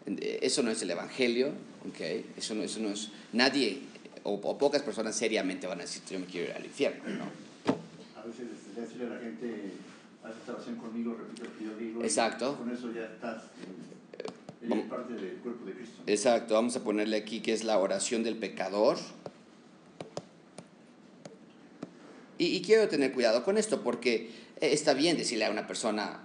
[0.06, 1.52] Eh, Eso no es el evangelio,
[1.88, 2.00] ¿ok?
[2.36, 3.08] Eso no, eso no es...
[3.32, 3.78] Nadie
[4.24, 7.24] o, o pocas personas seriamente van a decir, yo me quiero ir al infierno, ¿no?
[8.20, 9.72] A veces este, decirle a la gente,
[10.24, 12.02] haz esta oración conmigo, repite lo que yo digo.
[12.02, 12.56] Exacto.
[12.58, 13.44] con eso ya estás.
[14.18, 14.24] eh,
[14.62, 16.02] vamos- Eres parte del cuerpo de Cristo.
[16.06, 18.96] Exacto, vamos a ponerle aquí que es la oración del pecador.
[22.38, 26.20] Y, y quiero tener cuidado con esto porque eh, está bien decirle a una persona,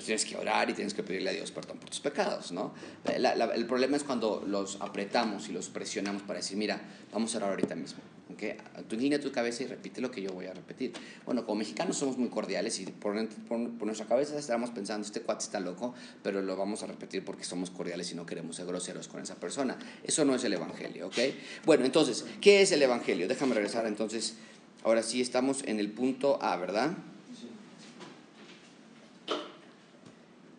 [0.00, 2.72] pues tienes que orar y tienes que pedirle a Dios perdón por tus pecados, ¿no?
[3.18, 6.80] La- la- el problema es cuando los apretamos y los presionamos para decir, mira,
[7.12, 7.98] vamos a orar ahorita mismo,
[8.32, 8.42] ¿ok?
[8.88, 10.92] Tú inclina tu cabeza y repite lo que yo voy a repetir.
[11.26, 15.20] Bueno, como mexicanos somos muy cordiales y por, por- por nuestra cabeza estábamos pensando, este
[15.20, 18.64] cuate está loco, pero lo vamos a repetir porque somos cordiales y no queremos ser
[18.66, 19.78] groseros con esa persona.
[20.02, 21.18] Eso no es el Evangelio, ¿ok?
[21.66, 23.28] Bueno, entonces, ¿qué es el Evangelio?
[23.28, 24.36] Déjame regresar entonces.
[24.82, 26.92] Ahora sí estamos en el punto A, ¿verdad?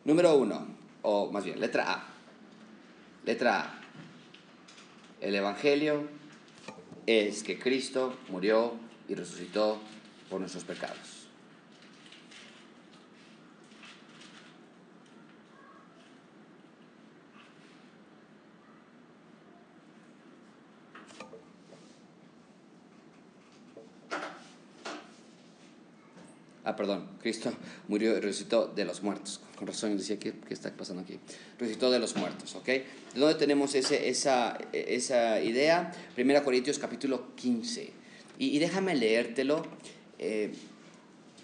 [0.03, 0.65] Número uno,
[1.03, 2.03] o más bien, letra A.
[3.23, 3.81] Letra A.
[5.19, 6.07] El Evangelio
[7.05, 8.73] es que Cristo murió
[9.07, 9.79] y resucitó
[10.29, 11.27] por nuestros pecados.
[26.63, 27.53] Ah, perdón, Cristo
[27.87, 29.39] murió y resucitó de los muertos.
[29.55, 31.19] Con razón decía, ¿qué, qué está pasando aquí?
[31.59, 32.65] Resucitó de los muertos, ¿ok?
[32.65, 35.93] ¿De dónde tenemos ese, esa, esa idea?
[36.15, 37.91] Primera Corintios capítulo 15.
[38.39, 39.63] Y, déjame leértelo.
[40.17, 40.51] Eh,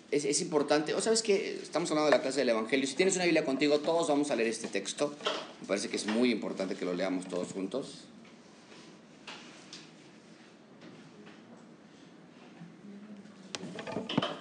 [0.09, 2.87] es, es, importante, o sabes que estamos hablando de la clase del Evangelio.
[2.87, 5.13] Si tienes una Biblia contigo, todos vamos a leer este texto.
[5.61, 8.05] Me parece que es muy importante que lo leamos todos juntos.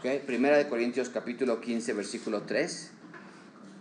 [0.07, 0.21] Okay.
[0.21, 2.92] Primera de Corintios capítulo 15, versículo 3.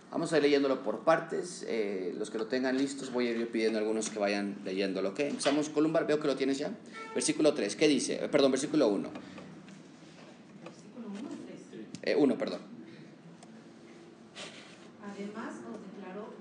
[0.09, 1.63] Vamos a ir leyéndolo por partes.
[1.67, 5.09] Eh, los que lo tengan listos, voy a ir pidiendo a algunos que vayan leyéndolo.
[5.09, 5.29] ¿okay?
[5.29, 6.71] Empezamos, Columbar, veo que lo tienes ya.
[7.13, 8.25] Versículo 3, ¿qué dice?
[8.25, 9.07] Eh, perdón, versículo 1.
[12.01, 12.61] Eh, uno, perdón.
[15.03, 16.33] Además os declaró,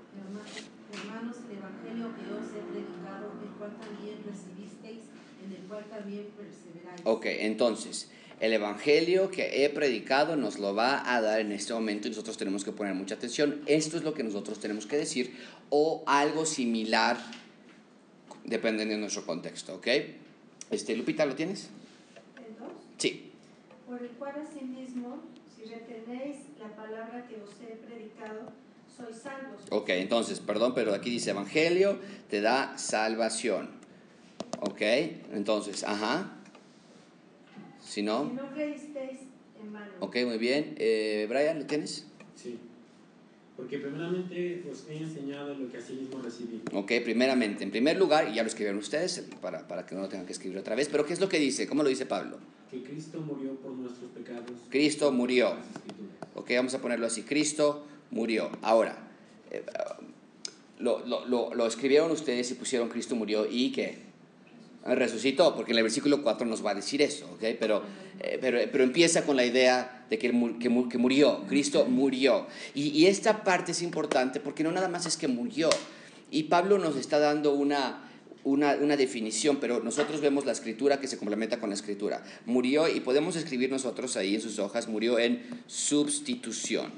[0.93, 5.03] hermanos, el Evangelio que os he predicado, el cual también recibisteis,
[5.45, 7.01] en el cual también perseveráis.
[7.03, 12.07] Ok, entonces, el Evangelio que he predicado nos lo va a dar en este momento
[12.07, 13.61] y nosotros tenemos que poner mucha atención.
[13.65, 15.35] Esto es lo que nosotros tenemos que decir
[15.69, 17.17] o algo similar
[18.43, 19.87] dependiendo de nuestro contexto, ¿ok?
[20.69, 21.69] Este, Lupita, ¿lo tienes?
[22.37, 22.73] ¿El dos?
[22.97, 23.31] Sí.
[23.87, 25.19] Por el cual asimismo,
[25.55, 28.51] si retenéis la palabra que os he predicado,
[28.95, 29.61] sois salvos.
[29.69, 33.69] Ok, entonces, perdón, pero aquí dice Evangelio te da salvación.
[34.61, 34.81] Ok,
[35.33, 36.31] entonces, ajá.
[37.85, 38.27] Si no.
[38.27, 39.19] Si no creísteis
[39.61, 39.91] en vano.
[39.99, 40.75] Ok, muy bien.
[40.77, 42.07] Eh, Brian, ¿lo tienes?
[42.35, 42.59] Sí.
[43.55, 46.61] Porque primeramente os he enseñado lo que así mismo recibí.
[46.73, 50.09] Ok, primeramente, en primer lugar, y ya lo escribieron ustedes para, para que no lo
[50.09, 51.65] tengan que escribir otra vez, pero ¿qué es lo que dice?
[51.65, 52.37] ¿Cómo lo dice Pablo?
[52.69, 54.51] Que Cristo murió por nuestros pecados.
[54.69, 55.55] Cristo murió.
[56.33, 57.23] Ok, vamos a ponerlo así.
[57.23, 58.49] Cristo murió.
[58.61, 58.97] Ahora,
[59.51, 59.63] eh,
[60.79, 63.99] lo, lo, lo, lo escribieron ustedes y pusieron Cristo murió y qué?
[64.93, 67.37] Resucitó, porque en el versículo 4 nos va a decir eso.
[67.39, 67.81] Pero,
[68.19, 72.45] eh, pero, pero empieza con la idea de que, murió, Cristo murió.
[72.75, 75.69] Y, esta parte es importante porque no nada más es que murió.
[76.29, 78.07] Y Pablo nos está dando una,
[78.43, 82.23] una, una definición, pero nosotros vemos la escritura que se complementa con la escritura.
[82.45, 86.91] Murió, y podemos escribir nosotros ahí en sus hojas, murió en sustitución.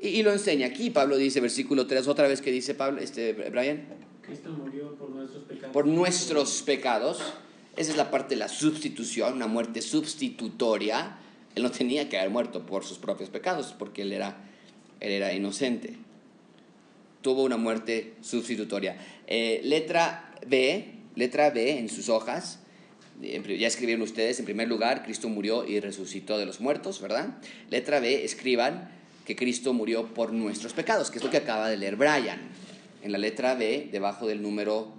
[0.00, 3.34] Y, y lo enseña aquí, Pablo dice, versículo 3, otra vez que dice Pablo, este,
[3.34, 4.00] Brian.
[4.22, 5.72] Cristo murió por nuestros pecados.
[5.72, 7.20] Por nuestros pecados.
[7.76, 11.16] Esa es la parte de la sustitución, una muerte sustitutoria.
[11.54, 14.36] Él no tenía que haber muerto por sus propios pecados, porque él era,
[15.00, 15.94] él era inocente.
[17.20, 18.96] Tuvo una muerte sustitutoria.
[19.26, 22.60] Eh, letra B, letra B en sus hojas.
[23.20, 27.38] Ya escribieron ustedes, en primer lugar, Cristo murió y resucitó de los muertos, ¿verdad?
[27.70, 28.90] Letra B, escriban
[29.24, 32.40] que Cristo murió por nuestros pecados, que es lo que acaba de leer Brian
[33.02, 34.92] en la letra B, debajo del número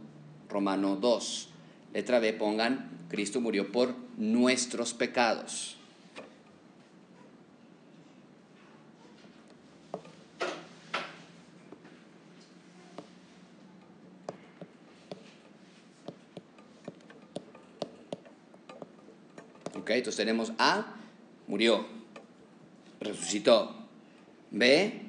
[0.50, 1.50] romano 2.
[1.94, 5.78] Letra B, pongan, Cristo murió por nuestros pecados.
[19.76, 20.96] Ok, entonces tenemos A,
[21.48, 21.86] murió,
[23.00, 23.76] resucitó.
[24.52, 25.02] B,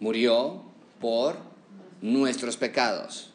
[0.00, 0.62] murió
[1.00, 1.53] por
[2.04, 3.30] nuestros pecados.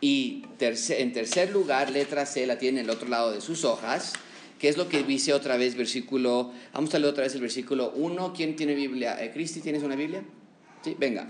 [0.00, 4.14] Y en tercer lugar, letra C la tiene en el otro lado de sus hojas,
[4.58, 7.92] que es lo que dice otra vez versículo, vamos a leer otra vez el versículo
[7.94, 8.32] 1.
[8.32, 9.22] ¿Quién tiene Biblia?
[9.22, 10.24] Eh, Cristi, ¿tienes una Biblia?
[10.82, 11.28] Sí, venga.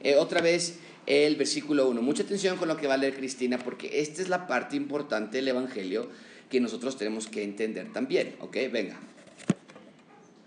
[0.00, 2.00] Eh, otra vez el versículo 1.
[2.00, 5.36] Mucha atención con lo que va a leer Cristina, porque esta es la parte importante
[5.36, 6.08] del Evangelio
[6.48, 8.36] que nosotros tenemos que entender también.
[8.40, 8.56] ¿Ok?
[8.72, 8.98] Venga.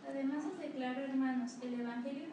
[0.09, 2.28] Además os declaro, hermanos, el Evangelio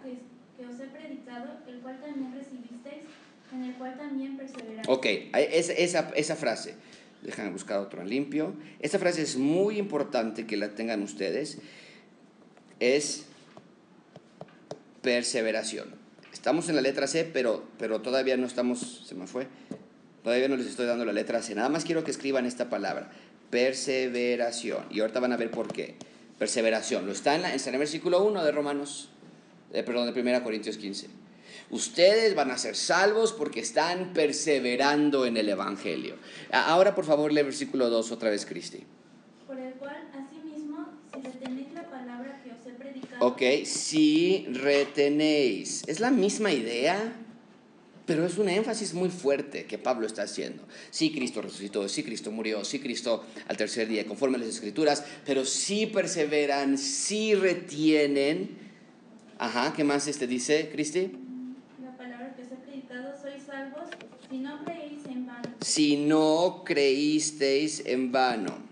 [4.89, 6.75] Ok, esa, esa, esa frase,
[7.23, 8.55] déjame buscar otro limpio.
[8.81, 11.59] Esta frase es muy importante que la tengan ustedes.
[12.79, 13.27] Es
[15.03, 15.95] perseveración.
[16.33, 19.47] Estamos en la letra C, pero, pero todavía no estamos, se me fue,
[20.23, 21.55] todavía no les estoy dando la letra C.
[21.55, 23.11] Nada más quiero que escriban esta palabra,
[23.51, 24.85] perseveración.
[24.91, 25.95] Y ahorita van a ver por qué.
[26.39, 27.07] Perseveración.
[27.07, 29.11] Lo está en, la, está en el versículo 1 de Romanos
[29.77, 31.07] eh, perdón, de 1 Corintios 15.
[31.69, 36.17] Ustedes van a ser salvos porque están perseverando en el Evangelio.
[36.51, 38.85] Ahora, por favor, lee el versículo 2 otra vez, Cristi.
[39.47, 43.27] Por el cual, asimismo, si retenéis la palabra que os he predicado.
[43.27, 45.83] Ok, si retenéis.
[45.87, 47.13] Es la misma idea,
[48.07, 50.63] pero es un énfasis muy fuerte que Pablo está haciendo.
[50.91, 55.05] Sí, Cristo resucitó, sí, Cristo murió, sí, Cristo al tercer día, conforme a las Escrituras,
[55.27, 58.66] pero sí perseveran, sí retienen
[59.39, 61.13] Ajá, ¿qué más este dice, Cristi?
[61.83, 63.91] La palabra que os he predicado, sois salvos
[64.31, 65.49] si no creéis en vano.
[65.61, 68.67] Si no creísteis en vano.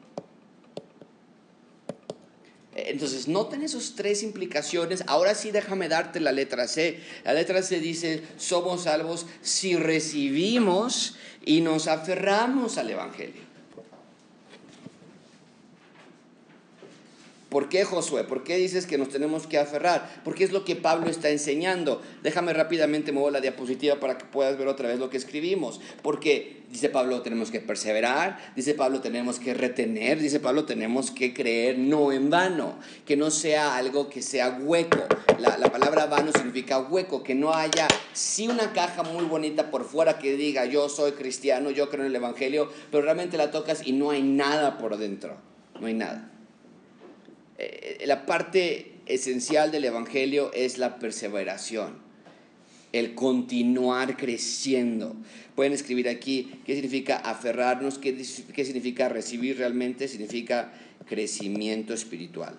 [2.75, 5.05] Entonces, noten esas tres implicaciones.
[5.07, 6.99] Ahora sí, déjame darte la letra C.
[7.25, 13.44] La letra C dice, somos salvos si recibimos y nos aferramos al Evangelio.
[17.55, 18.25] ¿Por qué Josué?
[18.25, 20.23] ¿Por qué dices que nos tenemos que aferrar?
[20.25, 22.03] Porque es lo que Pablo está enseñando.
[22.25, 25.81] Déjame rápidamente mover la diapositiva para que puedas ver otra vez lo que escribimos.
[26.03, 31.33] Porque dice Pablo tenemos que perseverar, dice Pablo tenemos que retener, dice Pablo tenemos que
[31.33, 35.05] creer no en vano, que no sea algo que sea hueco.
[35.39, 39.85] La, la palabra vano significa hueco, que no haya sí una caja muy bonita por
[39.85, 43.87] fuera que diga yo soy cristiano, yo creo en el Evangelio, pero realmente la tocas
[43.87, 45.37] y no hay nada por dentro,
[45.81, 46.34] no hay nada.
[47.59, 51.95] Eh, la parte esencial del Evangelio es la perseveración,
[52.93, 55.15] el continuar creciendo.
[55.55, 58.17] Pueden escribir aquí qué significa aferrarnos, qué,
[58.55, 60.73] qué significa recibir realmente, significa
[61.07, 62.57] crecimiento espiritual.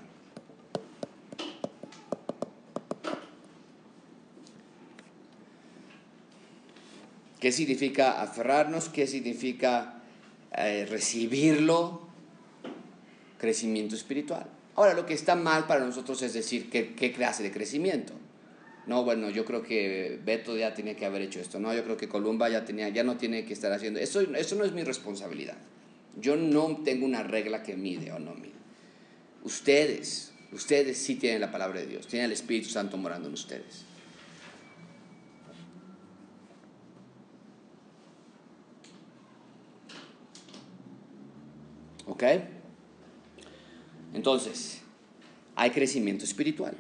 [7.46, 8.90] ¿Qué significa aferrarnos?
[8.90, 10.02] ¿Qué significa
[10.58, 12.02] eh, recibirlo?
[13.38, 14.55] Crecimiento espiritual.
[14.76, 18.14] Ahora, lo que está mal para nosotros es decir qué, qué clase de crecimiento.
[18.88, 21.60] No, bueno, yo creo que Beto ya tenía que haber hecho esto.
[21.60, 24.00] No, yo creo que Columba ya, tenía, ya no tiene que estar haciendo.
[24.00, 25.58] Eso, eso no es mi responsabilidad.
[26.20, 28.54] Yo no tengo una regla que mide o no mide.
[29.44, 33.86] Ustedes, ustedes sí tienen la palabra de Dios, tienen el Espíritu Santo morando en ustedes.
[42.08, 42.24] ¿Ok?
[44.16, 44.80] Entonces,
[45.56, 46.74] hay crecimiento espiritual.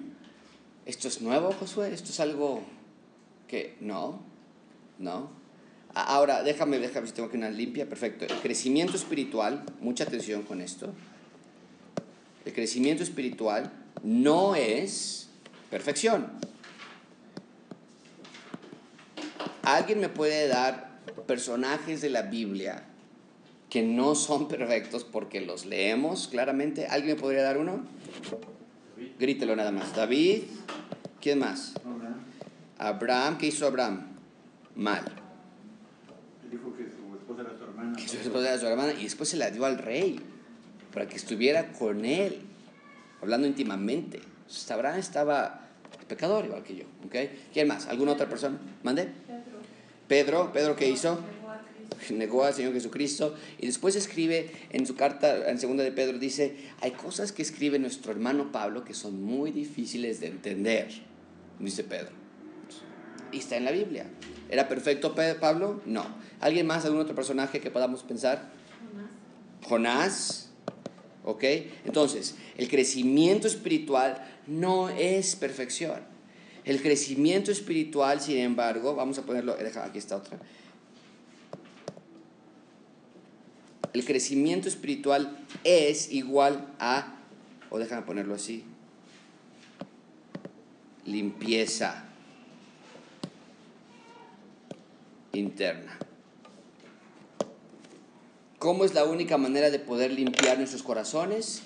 [0.86, 1.93] ¿Esto es nuevo, Josué?
[1.93, 2.63] ¿Esto es algo
[3.48, 4.21] que no?
[5.00, 5.30] ¿No?
[5.93, 8.26] Ahora, déjame, déjame, si tengo que una limpia, perfecto.
[8.26, 10.93] El crecimiento espiritual, mucha atención con esto.
[12.45, 13.71] El crecimiento espiritual
[14.02, 15.28] no es
[15.69, 16.32] perfección.
[19.62, 22.86] ¿Alguien me puede dar personajes de la Biblia
[23.75, 26.88] que no son perfectos porque los leemos claramente?
[26.88, 27.81] ¿Alguien me podría dar uno?
[29.19, 29.93] Grítelo nada más.
[29.93, 30.43] David,
[31.19, 31.73] ¿quién más?
[31.83, 32.15] Abraham
[32.77, 34.03] Abraham, ¿qué hizo Abraham?
[34.77, 35.03] Mal.
[36.49, 37.97] dijo que su esposa era su hermana.
[37.97, 40.21] Que su esposa era su hermana y después se la dio al rey
[40.93, 42.43] para que estuviera con él,
[43.21, 44.19] hablando íntimamente.
[44.19, 45.67] Entonces, Abraham estaba
[46.07, 46.85] pecador igual que yo.
[47.07, 47.15] ¿ok?
[47.51, 47.88] ¿Quién más?
[47.88, 48.57] ¿Alguna otra persona?
[48.83, 49.09] ¿Mande?
[50.07, 51.19] Pedro, Pedro, ¿qué hizo?
[52.12, 56.56] Negó al Señor Jesucristo y después escribe en su carta, en segunda de Pedro, dice,
[56.82, 60.89] hay cosas que escribe nuestro hermano Pablo que son muy difíciles de entender,
[61.60, 62.12] dice Pedro.
[63.32, 64.06] Y está en la Biblia.
[64.50, 65.82] ¿Era perfecto Pablo?
[65.86, 66.06] No.
[66.39, 68.50] ¿Alguien más, algún otro personaje que podamos pensar?
[69.63, 70.52] Jonás.
[71.24, 71.43] ¿Ok?
[71.86, 76.00] Entonces, el crecimiento espiritual no es perfección.
[76.63, 80.39] El crecimiento espiritual, sin embargo, vamos a ponerlo, aquí está otra
[83.95, 87.15] el crecimiento espiritual es igual a,
[87.69, 88.65] o déjame ponerlo así,
[91.05, 92.03] limpieza
[95.31, 95.97] interna.
[98.60, 101.62] ¿Cómo es la única manera de poder limpiar nuestros corazones?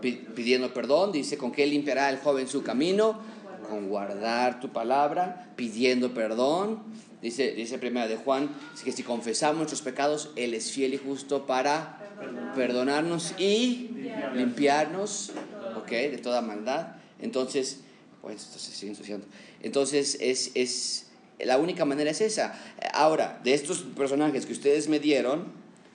[0.00, 3.20] Pidiendo perdón, dice, ¿con qué limpiará el joven su camino?
[3.68, 6.82] Con guardar tu palabra, pidiendo perdón,
[7.22, 8.50] Dice, dice primera de Juan,
[8.84, 11.98] que si confesamos nuestros pecados, Él es fiel y justo para
[12.54, 13.90] perdonarnos y
[14.34, 15.32] limpiarnos,
[15.76, 15.88] ¿ok?
[15.88, 16.96] De toda maldad.
[17.20, 17.80] Entonces,
[18.20, 19.26] pues, se sigue ensuciando.
[19.62, 21.06] Entonces, es, es,
[21.40, 22.54] la única manera es esa.
[22.92, 25.52] Ahora, de estos personajes que ustedes me dieron,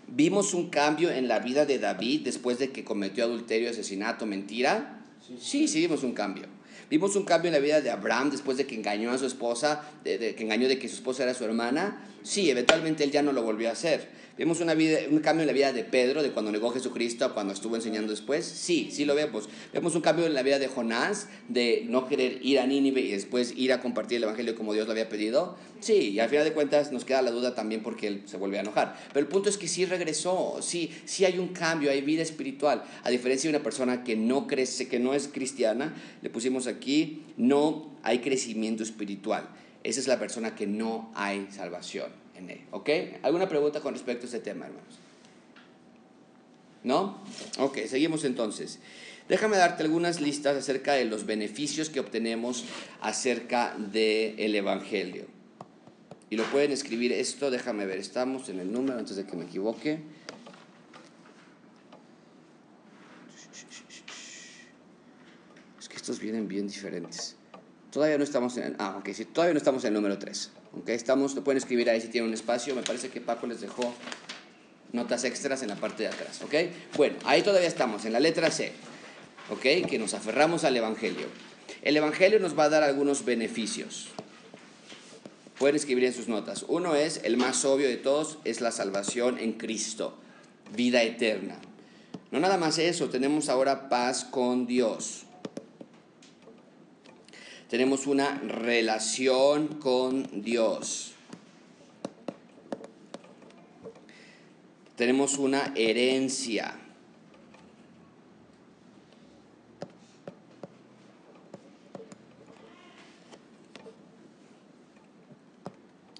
[0.08, 5.06] vimos un cambio en la vida de David después de que cometió adulterio, asesinato, mentira.
[5.39, 6.48] Sí, sí, vimos un cambio.
[6.92, 9.82] Vimos un cambio en la vida de Abraham después de que engañó a su esposa,
[10.04, 12.06] de, que engañó de que su esposa era su hermana.
[12.22, 14.10] Sí, eventualmente él ya no lo volvió a hacer.
[14.38, 17.26] Vemos una vida, un cambio en la vida de Pedro, de cuando negó a Jesucristo
[17.26, 18.46] a cuando estuvo enseñando después.
[18.46, 19.50] Sí, sí lo vemos.
[19.74, 23.12] Vemos un cambio en la vida de Jonás, de no querer ir a Nínive y
[23.12, 25.58] después ir a compartir el Evangelio como Dios lo había pedido.
[25.82, 28.58] Sí, y al final de cuentas nos queda la duda también porque él se vuelve
[28.58, 28.98] a enojar.
[29.10, 32.84] Pero el punto es que sí regresó, sí, sí hay un cambio, hay vida espiritual.
[33.04, 37.24] A diferencia de una persona que no crece, que no es cristiana, le pusimos aquí,
[37.36, 39.50] no hay crecimiento espiritual.
[39.84, 43.20] Esa es la persona que no hay salvación en.
[43.24, 45.00] ¿Alguna pregunta con respecto a este tema, hermanos?
[46.84, 47.22] ¿No?
[47.60, 48.80] Ok, seguimos entonces.
[49.30, 52.66] Déjame darte algunas listas acerca de los beneficios que obtenemos
[53.02, 55.26] acerca del Evangelio.
[56.30, 59.46] Y lo pueden escribir esto, déjame ver, estamos en el número antes de que me
[59.46, 60.00] equivoque.
[65.89, 67.36] que estos vienen bien diferentes.
[67.92, 70.52] Todavía no estamos en, ah, ok, sí, todavía no estamos en el número 3.
[70.80, 72.74] Okay, estamos, pueden escribir ahí si tienen un espacio.
[72.76, 73.93] Me parece que Paco les dejó
[74.93, 76.41] notas extras en la parte de atrás.
[76.43, 76.53] ¿ok?
[76.95, 78.72] Bueno, ahí todavía estamos, en la letra C.
[79.49, 79.88] ¿Ok?
[79.89, 81.28] Que nos aferramos al Evangelio.
[81.82, 84.07] El Evangelio nos va a dar algunos beneficios.
[85.57, 86.63] Pueden escribir en sus notas.
[86.67, 90.17] Uno es, el más obvio de todos, es la salvación en Cristo,
[90.74, 91.57] vida eterna.
[92.32, 95.26] No nada más eso, tenemos ahora paz con Dios
[97.72, 101.13] tenemos una relación con Dios.
[104.97, 106.76] Tenemos una herencia.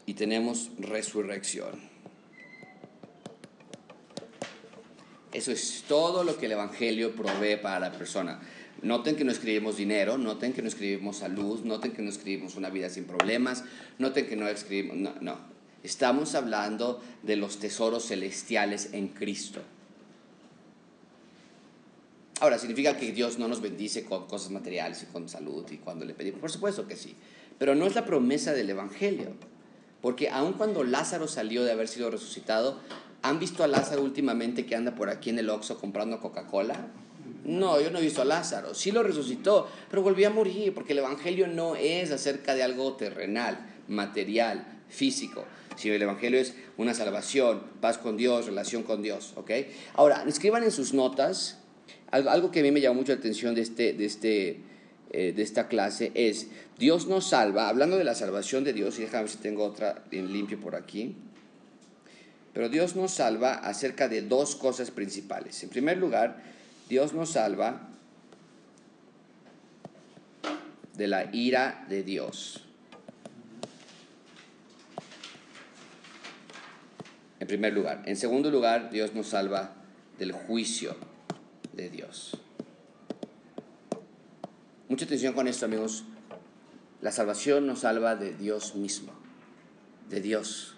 [0.06, 1.82] Y tenemos resurrección.
[5.34, 8.40] Eso es todo lo que el Evangelio provee para la persona.
[8.84, 12.70] Noten que no escribimos dinero, noten que no escribimos salud, noten que no escribimos una
[12.70, 13.64] vida sin problemas,
[14.00, 14.98] noten que no escribimos...
[14.98, 15.38] No, no.
[15.84, 19.62] Estamos hablando de los tesoros celestiales en Cristo.
[22.40, 26.06] Ahora, ¿significa que Dios no nos bendice con cosas materiales y con salud y cuando
[26.06, 26.40] le pedimos?
[26.40, 27.16] Por supuesto que sí.
[27.60, 29.34] Pero no es la promesa del Evangelio.
[30.02, 32.80] Porque aun cuando Lázaro salió de haber sido resucitado,
[33.22, 36.88] ¿han visto a Lázaro últimamente que anda por aquí en el Oxxo comprando Coca-Cola?
[37.44, 38.74] No, yo no he visto a Lázaro.
[38.74, 42.94] Sí lo resucitó, pero volvió a morir porque el Evangelio no es acerca de algo
[42.94, 45.46] terrenal, material, físico.
[45.76, 49.34] Sino el Evangelio es una salvación, paz con Dios, relación con Dios.
[49.36, 49.52] ¿ok?
[49.96, 51.62] Ahora, escriban en sus notas
[52.12, 54.60] algo, que a mí me llamó mucho la atención de, este, de, este,
[55.12, 59.04] eh, de esta clase es, Dios nos salva, hablando de la salvación de Dios, y
[59.04, 61.16] déjame ver si tengo otra en limpio por aquí,
[62.54, 65.64] pero Dios nos salva acerca de dos cosas principales.
[65.64, 66.44] En primer lugar,
[66.92, 67.88] Dios nos salva
[70.98, 72.66] de la ira de Dios.
[77.40, 78.04] En primer lugar.
[78.08, 79.72] En segundo lugar, Dios nos salva
[80.20, 80.98] del juicio
[81.72, 82.38] de Dios.
[84.90, 86.04] Mucha atención con esto, amigos.
[87.00, 89.14] La salvación nos salva de Dios mismo,
[90.10, 90.76] de Dios.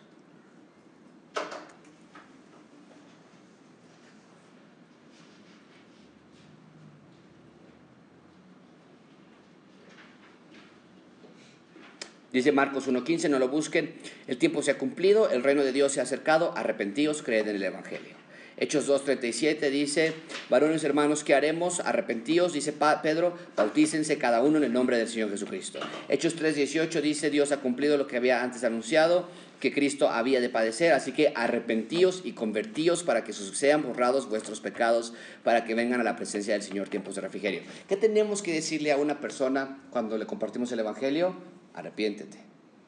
[12.33, 13.93] Dice Marcos 1.15, no lo busquen,
[14.27, 17.57] el tiempo se ha cumplido, el reino de Dios se ha acercado, arrepentidos, creed en
[17.57, 18.23] el Evangelio.
[18.57, 20.13] Hechos 2.37 dice,
[20.49, 21.79] varones hermanos, ¿qué haremos?
[21.79, 22.73] Arrepentíos, dice
[23.03, 25.79] Pedro, bautícense cada uno en el nombre del Señor Jesucristo.
[26.09, 29.27] Hechos 3.18 dice, Dios ha cumplido lo que había antes anunciado,
[29.59, 34.59] que Cristo había de padecer, así que arrepentíos y convertíos para que sean borrados vuestros
[34.59, 35.13] pecados,
[35.43, 37.61] para que vengan a la presencia del Señor tiempos de refrigerio.
[37.87, 41.35] ¿Qué tenemos que decirle a una persona cuando le compartimos el Evangelio?
[41.73, 42.37] Arrepiéntete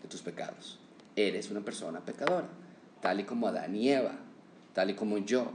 [0.01, 0.79] de tus pecados.
[1.15, 2.47] Eres una persona pecadora,
[3.01, 4.17] tal y como Adán y Eva,
[4.73, 5.51] tal y como yo.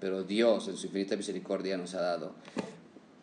[0.00, 2.34] Pero Dios en su infinita misericordia nos ha dado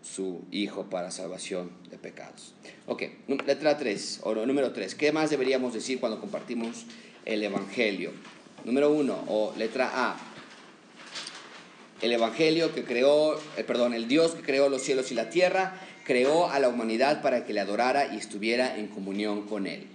[0.02, 2.54] su Hijo para salvación de pecados.
[2.86, 3.04] Ok,
[3.46, 4.94] letra 3, o número 3.
[4.96, 6.86] ¿Qué más deberíamos decir cuando compartimos
[7.26, 8.12] el Evangelio?
[8.66, 10.18] Número 1, o letra A.
[12.02, 15.80] El Evangelio que creó, eh, perdón, el Dios que creó los cielos y la tierra
[16.06, 19.88] creó a la humanidad para que le adorara y estuviera en comunión con Él.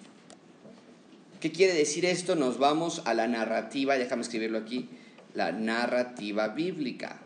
[1.41, 2.35] ¿Qué quiere decir esto?
[2.35, 4.91] Nos vamos a la narrativa, déjame escribirlo aquí,
[5.35, 7.21] la narrativa bíblica.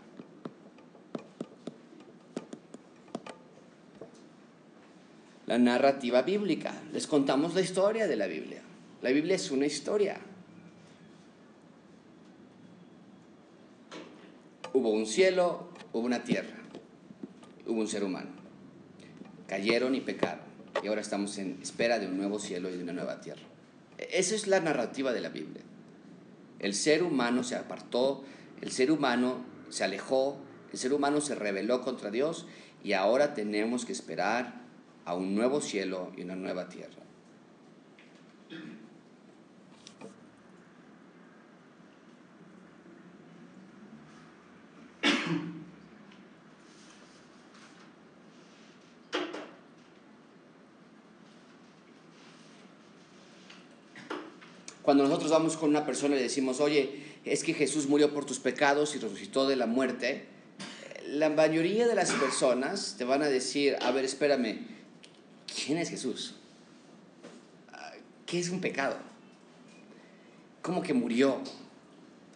[5.47, 6.75] La narrativa bíblica.
[6.93, 8.63] Les contamos la historia de la Biblia.
[9.03, 10.19] La Biblia es una historia.
[14.75, 16.57] Hubo un cielo, hubo una tierra,
[17.67, 18.34] hubo un ser humano
[19.55, 20.41] cayeron y pecaron.
[20.83, 23.43] Y ahora estamos en espera de un nuevo cielo y de una nueva tierra.
[23.99, 25.63] Esa es la narrativa de la Biblia.
[26.59, 28.25] El ser humano se apartó,
[28.61, 30.39] el ser humano se alejó,
[30.73, 32.47] el ser humano se rebeló contra Dios
[32.83, 34.63] y ahora tenemos que esperar
[35.05, 37.04] a un nuevo cielo y una nueva tierra.
[54.95, 58.27] Cuando nosotros vamos con una persona y le decimos, oye, es que Jesús murió por
[58.27, 60.27] tus pecados y resucitó de la muerte,
[61.09, 64.61] la mayoría de las personas te van a decir, a ver, espérame,
[65.53, 66.37] ¿quién es Jesús?
[68.25, 68.97] ¿Qué es un pecado?
[70.63, 71.41] ¿Cómo que murió?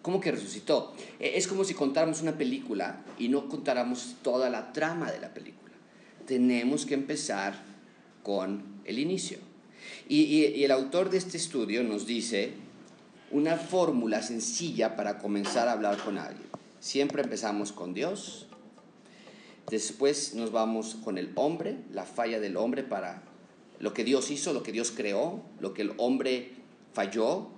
[0.03, 0.97] ¿Cómo que resucitó?
[1.21, 5.33] E, es como si contáramos una película y no contáramos toda la trama de la
[5.33, 5.75] película.
[6.27, 7.55] tenemos que empezar
[8.25, 9.48] con el inicio.
[10.09, 12.55] Y, el autor de este estudio nos dice
[13.31, 16.49] una fórmula sencilla para comenzar a hablar con alguien.
[16.81, 18.47] Siempre empezamos con Dios,
[19.71, 23.23] después nos vamos con el hombre, la falla del hombre para
[23.81, 26.53] lo que Dios hizo, lo que Dios creó, lo que el hombre
[26.95, 27.49] falló.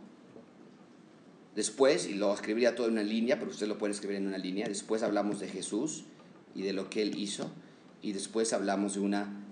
[1.55, 4.38] Después, y lo escribiría todo en una línea, pero usted lo puede escribir en una
[4.38, 6.05] línea, después hablamos de Jesús
[6.55, 7.51] y de lo que Él hizo,
[8.03, 9.44] y después hablamos de una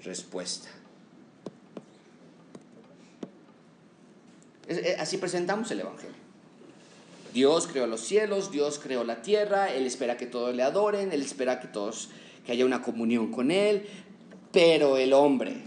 [0.00, 0.68] respuesta.
[0.68, 0.76] Es-
[4.40, 4.51] es-
[4.98, 6.16] Así presentamos el Evangelio.
[7.34, 11.22] Dios creó los cielos, Dios creó la tierra, Él espera que todos le adoren, Él
[11.22, 12.10] espera que todos,
[12.44, 13.86] que haya una comunión con Él,
[14.52, 15.62] pero el hombre,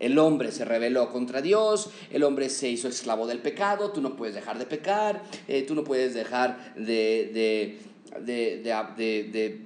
[0.00, 4.16] el hombre se rebeló contra Dios, el hombre se hizo esclavo del pecado, tú no
[4.16, 7.78] puedes dejar de pecar, eh, tú no puedes dejar de,
[8.20, 9.60] de, de, de-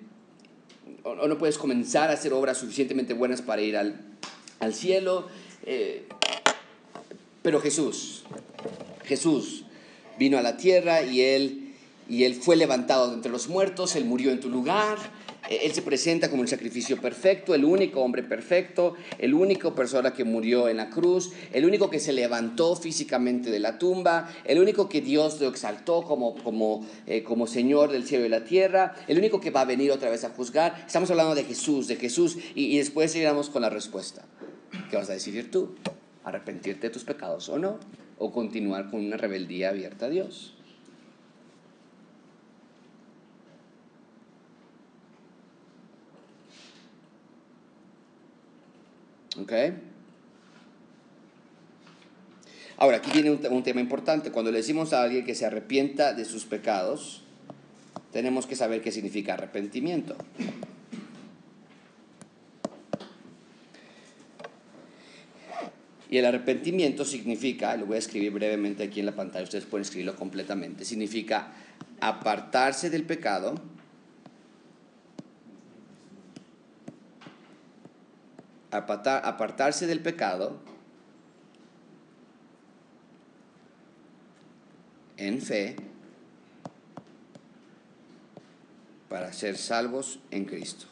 [1.03, 4.01] o no puedes comenzar a hacer obras suficientemente buenas para ir al,
[4.61, 5.27] al cielo.
[5.65, 6.07] eh,
[7.43, 8.25] pero Jesús,
[9.05, 9.65] Jesús
[10.19, 11.75] vino a la tierra y él,
[12.09, 14.97] y él fue levantado de entre los muertos, él murió en tu lugar,
[15.49, 20.13] eh, él se presenta como el sacrificio perfecto, el único hombre perfecto, el único persona
[20.13, 24.61] que murió en la cruz, el único que se levantó físicamente de la tumba, el
[24.61, 28.95] único que Dios lo exaltó como, como, eh, como Señor del cielo y la tierra,
[29.09, 30.85] el único que va a venir otra vez a juzgar.
[30.87, 34.25] Estamos hablando de Jesús, de Jesús, y, después seguiremos con la respuesta.
[34.91, 35.75] ¿Qué vas a decidir tú?
[36.25, 37.79] ¿Arrepentirte de tus pecados o no?
[38.19, 40.55] ¿O continuar con una rebeldía abierta a Dios?
[49.41, 49.53] ¿Ok?
[52.77, 54.31] Ahora, aquí viene un, un tema importante.
[54.31, 57.23] Cuando le decimos a alguien que se arrepienta de sus pecados,
[58.13, 60.17] tenemos que saber qué significa arrepentimiento.
[66.13, 69.81] Y el arrepentimiento significa, lo voy a escribir brevemente aquí en la pantalla, ustedes pueden
[69.81, 71.55] escribirlo completamente, significa
[72.03, 73.55] apartarse del pecado,
[78.71, 80.61] apartarse del pecado
[85.17, 85.77] en fe
[89.09, 90.92] para ser salvos en Cristo.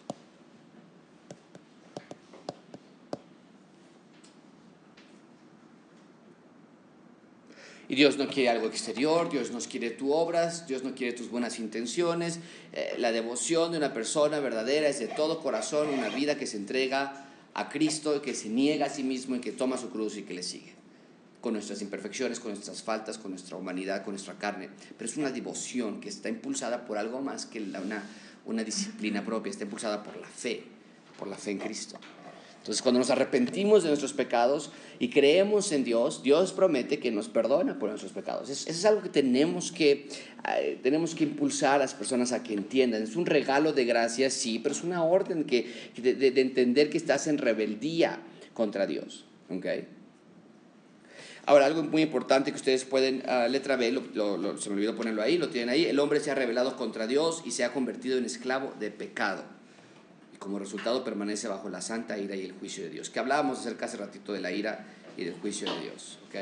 [7.90, 11.28] Y Dios no quiere algo exterior, Dios no quiere tus obras, Dios no quiere tus
[11.28, 12.38] buenas intenciones.
[12.72, 16.56] Eh, la devoción de una persona verdadera es de todo corazón, una vida que se
[16.56, 20.22] entrega a Cristo, que se niega a sí mismo y que toma su cruz y
[20.22, 20.72] que le sigue.
[21.40, 24.68] Con nuestras imperfecciones, con nuestras faltas, con nuestra humanidad, con nuestra carne.
[24.96, 28.04] Pero es una devoción que está impulsada por algo más que una,
[28.46, 30.62] una disciplina propia, está impulsada por la fe,
[31.18, 31.98] por la fe en Cristo.
[32.60, 37.28] Entonces, cuando nos arrepentimos de nuestros pecados y creemos en Dios, Dios promete que nos
[37.28, 38.50] perdona por nuestros pecados.
[38.50, 40.08] Es- Eso es algo que tenemos que,
[40.82, 43.02] tenemos que impulsar a las personas a que entiendan.
[43.02, 46.90] Es un regalo de gracia, sí, pero es una orden que, de, de- de entender
[46.90, 48.20] que estás en rebeldía
[48.52, 49.24] contra Dios.
[49.48, 49.66] ¿ok?
[51.46, 54.94] Ahora, algo muy importante que ustedes pueden, ah, letra B, lo- lo- se me olvidó
[54.94, 57.72] ponerlo ahí, lo tienen ahí, el hombre se ha rebelado contra Dios y se ha
[57.72, 59.44] convertido en esclavo de pecado
[60.40, 63.10] como resultado permanece bajo la santa ira y el juicio de Dios.
[63.10, 64.86] Que hablábamos acerca hace ratito de la ira
[65.16, 66.18] y del juicio de Dios.
[66.26, 66.34] ¿ok?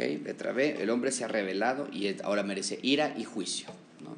[0.00, 0.24] ¿Ok?
[0.24, 3.68] Letra B, el hombre se ha rebelado y ahora merece ira y juicio.
[4.00, 4.10] ¿no?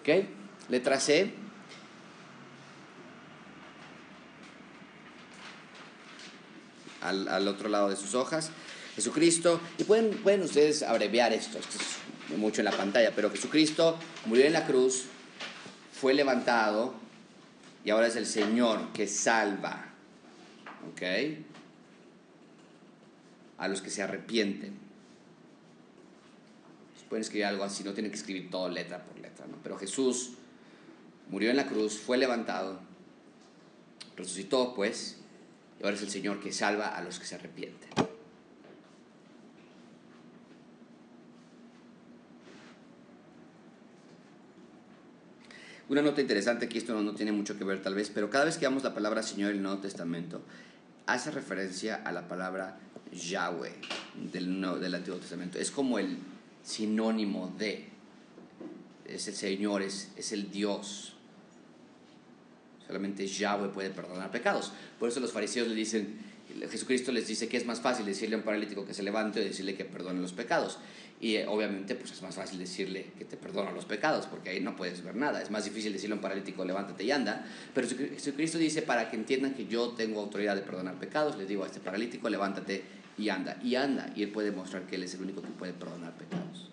[0.00, 0.26] ¿Ok?
[0.68, 1.32] Letra C.
[7.00, 8.50] Al, al otro lado de sus hojas.
[8.94, 13.96] Jesucristo, y pueden, pueden ustedes abreviar esto, esto es mucho en la pantalla, pero Jesucristo
[14.26, 15.04] murió en la cruz,
[15.98, 16.94] fue levantado
[17.84, 19.86] y ahora es el Señor que salva.
[20.90, 21.02] ¿Ok?
[23.58, 24.90] A los que se arrepienten.
[27.10, 29.56] Pueden escribir algo así, no tienen que escribir todo letra por letra, ¿no?
[29.64, 30.34] Pero Jesús
[31.28, 32.78] murió en la cruz, fue levantado,
[34.16, 35.16] resucitó pues,
[35.80, 37.90] y ahora es el Señor que salva a los que se arrepienten.
[45.90, 48.44] Una nota interesante, que esto no, no, tiene mucho que ver tal vez, pero cada
[48.44, 50.40] vez que damos la palabra Señor en el Nuevo Testamento,
[51.06, 52.78] hace referencia a la palabra
[53.10, 53.74] Yahweh
[54.32, 55.58] del, del Antiguo Testamento.
[55.58, 56.16] Es como el
[56.62, 57.88] sinónimo de,
[59.04, 61.14] es el Señor, es, es el Dios.
[62.86, 64.72] Solamente Yahweh puede perdonar pecados.
[64.96, 66.20] Por eso los fariseos le dicen,
[66.70, 69.42] Jesucristo les dice que es más fácil decirle a un paralítico que se levante o
[69.42, 70.78] decirle que perdone los pecados.
[71.20, 74.60] Y eh, obviamente pues es más fácil decirle que te perdona los pecados, porque ahí
[74.60, 75.42] no puedes ver nada.
[75.42, 77.44] Es más difícil decirle a un paralítico, levántate y anda.
[77.74, 81.62] Pero Jesucristo dice, para que entiendan que yo tengo autoridad de perdonar pecados, les digo
[81.64, 82.82] a este paralítico, levántate
[83.18, 83.58] y anda.
[83.62, 84.10] Y anda.
[84.16, 86.70] Y él puede mostrar que él es el único que puede perdonar pecados.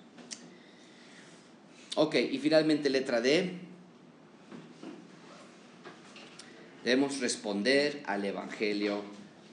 [1.95, 3.51] Ok, y finalmente letra D.
[6.85, 9.01] Debemos responder al Evangelio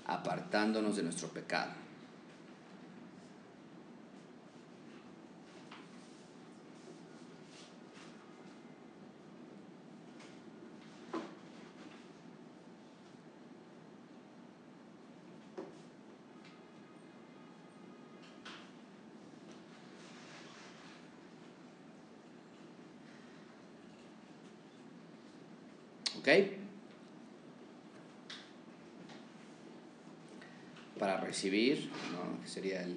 [0.06, 1.83] apartándonos de nuestro pecado.
[26.24, 26.30] ¿Ok?
[30.98, 32.40] Para recibir, ¿no?
[32.40, 32.96] que sería el,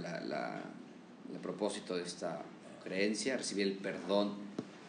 [0.00, 0.62] la, la,
[1.30, 2.40] el propósito de esta
[2.82, 4.36] creencia, recibir el perdón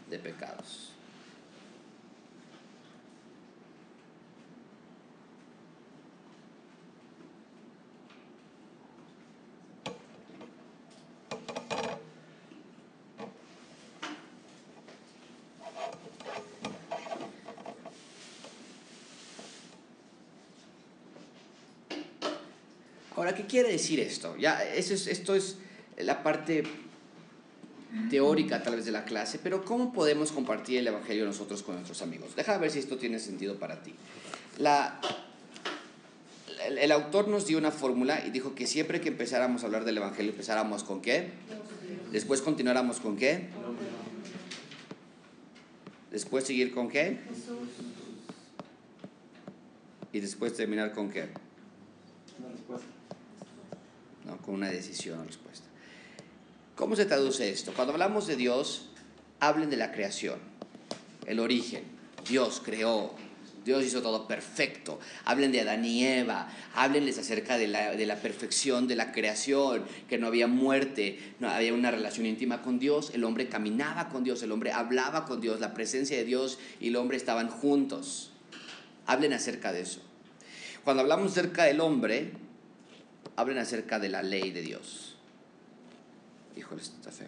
[0.10, 0.94] de pecados.
[23.18, 24.36] Ahora, ¿qué quiere decir esto?
[24.38, 25.58] Ya, eso es, esto es
[25.98, 26.64] la parte
[28.10, 32.02] teórica tal vez de la clase, pero ¿cómo podemos compartir el Evangelio nosotros con nuestros
[32.02, 32.36] amigos?
[32.36, 33.94] Deja ver si esto tiene sentido para ti.
[34.58, 35.00] La,
[36.66, 39.86] el, el autor nos dio una fórmula y dijo que siempre que empezáramos a hablar
[39.86, 41.32] del Evangelio, empezáramos con qué?
[42.12, 43.50] Después continuáramos con qué?
[46.12, 47.20] Después seguir con qué?
[50.14, 51.28] Y después terminar con qué?
[52.40, 52.88] Una respuesta.
[54.26, 54.37] ¿no?
[54.48, 55.66] Con una decisión o respuesta.
[56.78, 57.74] ¿Cómo se traduce esto?
[57.74, 58.88] Cuando hablamos de Dios,
[59.42, 60.40] hablen de la creación,
[61.26, 61.84] el origen.
[62.30, 63.12] Dios creó,
[63.66, 65.02] Dios hizo todo perfecto.
[65.26, 69.84] Hablen de Adán y Eva, háblenles acerca de la, de la perfección de la creación,
[70.08, 74.24] que no había muerte, no había una relación íntima con Dios, el hombre caminaba con
[74.24, 78.32] Dios, el hombre hablaba con Dios, la presencia de Dios y el hombre estaban juntos.
[79.08, 80.00] Hablen acerca de eso.
[80.86, 82.47] Cuando hablamos acerca del hombre,
[83.38, 85.16] hablen acerca de la ley de Dios.
[86.58, 87.28] Híjole, está feo.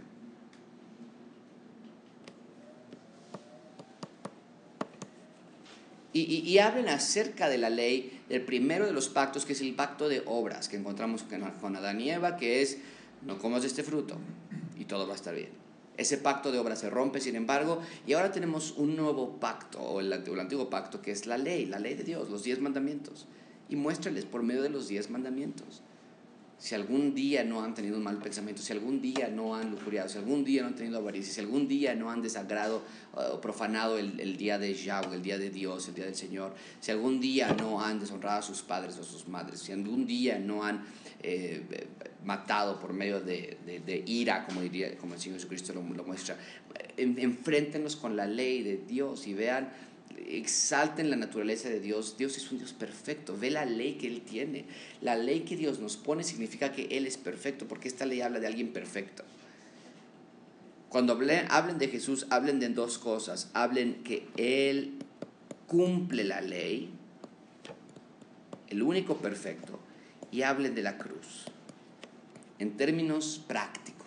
[6.12, 9.62] Y, y, y, hablen acerca de la ley del primero de los pactos, que es
[9.62, 11.24] el pacto de obras, que encontramos
[11.62, 12.80] con Adán y Eva, que es,
[13.22, 14.18] no comas este fruto
[14.80, 15.52] y todo va a estar bien.
[15.98, 20.00] Ese pacto de obras se rompe, sin embargo, y ahora tenemos un nuevo pacto, o
[20.00, 23.28] el, el antiguo pacto, que es la ley, la ley de Dios, los diez mandamientos.
[23.70, 25.84] Y muéstrales por medio de los diez mandamientos
[26.60, 30.10] si algún día no han tenido un mal pensamiento, si algún día no han lujuriado,
[30.10, 32.84] si algún día no han tenido avaricia, si algún día no han desagrado
[33.14, 36.54] o profanado el, el, día de Yahweh, el día de Dios, el día del Señor,
[36.82, 40.06] si algún día no han deshonrado a sus padres o a sus madres, si algún
[40.06, 40.84] día no han
[41.24, 41.88] eh,
[42.26, 46.04] matado por medio de, de, de, ira, como, diría, como el Señor Jesucristo lo, lo
[46.04, 46.38] muestra,
[46.98, 49.70] en, enfréntenos con la ley de Dios y vean
[50.28, 52.18] exalten la naturaleza de Dios.
[52.18, 53.38] Dios es un Dios perfecto.
[53.38, 54.66] Ve la ley que Él tiene.
[55.02, 58.40] La ley que Dios nos pone significa que Él es perfecto, porque esta ley habla
[58.40, 59.24] de alguien perfecto.
[60.90, 63.50] Cuando hablen, hablen de Jesús, hablen de dos cosas.
[63.54, 64.98] Hablen que Él
[65.68, 66.90] cumple la ley,
[68.70, 69.80] el único perfecto,
[70.32, 71.46] y hablen de la cruz,
[72.58, 73.99] en términos prácticos.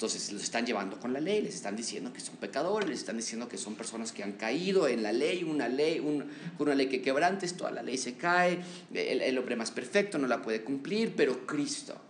[0.00, 3.18] Entonces los están llevando con la ley, les están diciendo que son pecadores, les están
[3.18, 6.24] diciendo que son personas que han caído en la ley, una ley, un,
[6.58, 8.60] una ley que quebrantes, toda la ley se cae,
[8.94, 12.00] el, el hombre más perfecto no la puede cumplir, pero Cristo,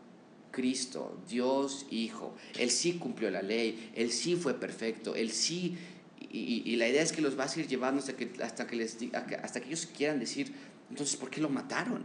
[0.53, 5.77] Cristo, Dios Hijo, Él sí cumplió la ley, Él sí fue perfecto, Él sí,
[6.31, 8.77] y, y la idea es que los va a seguir llevando hasta que, hasta que,
[8.77, 8.99] les,
[9.43, 10.53] hasta que ellos quieran decir,
[10.91, 12.05] entonces, ¿por qué lo mataron?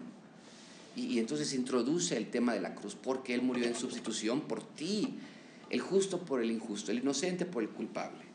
[0.95, 4.63] Y, y entonces introduce el tema de la cruz, porque Él murió en sustitución por
[4.63, 5.19] ti
[5.69, 8.25] el justo por el injusto, el inocente por el culpable.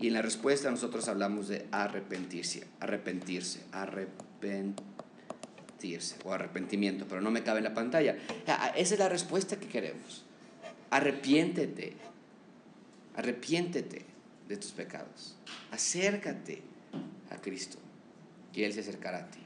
[0.00, 4.86] Y en la respuesta nosotros hablamos de arrepentirse, arrepentirse, arrepentirse
[6.24, 8.16] o arrepentimiento, pero no me cabe en la pantalla.
[8.76, 10.24] Esa es la respuesta que queremos.
[10.90, 11.94] Arrepiéntete,
[13.16, 14.04] arrepiéntete
[14.48, 15.36] de tus pecados.
[15.70, 16.62] Acércate
[17.30, 17.78] a Cristo
[18.54, 19.40] y Él se acercará a ti.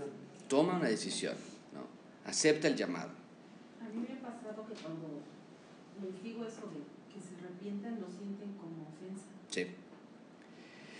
[0.00, 0.48] Decisión.
[0.48, 1.34] Toma una decisión,
[1.72, 2.28] ¿no?
[2.28, 3.10] Acepta el llamado.
[3.80, 5.20] A mí me ha pasado que cuando
[6.02, 6.82] les digo eso de
[7.12, 9.26] que se arrepientan, lo sienten como ofensa.
[9.50, 9.66] Sí.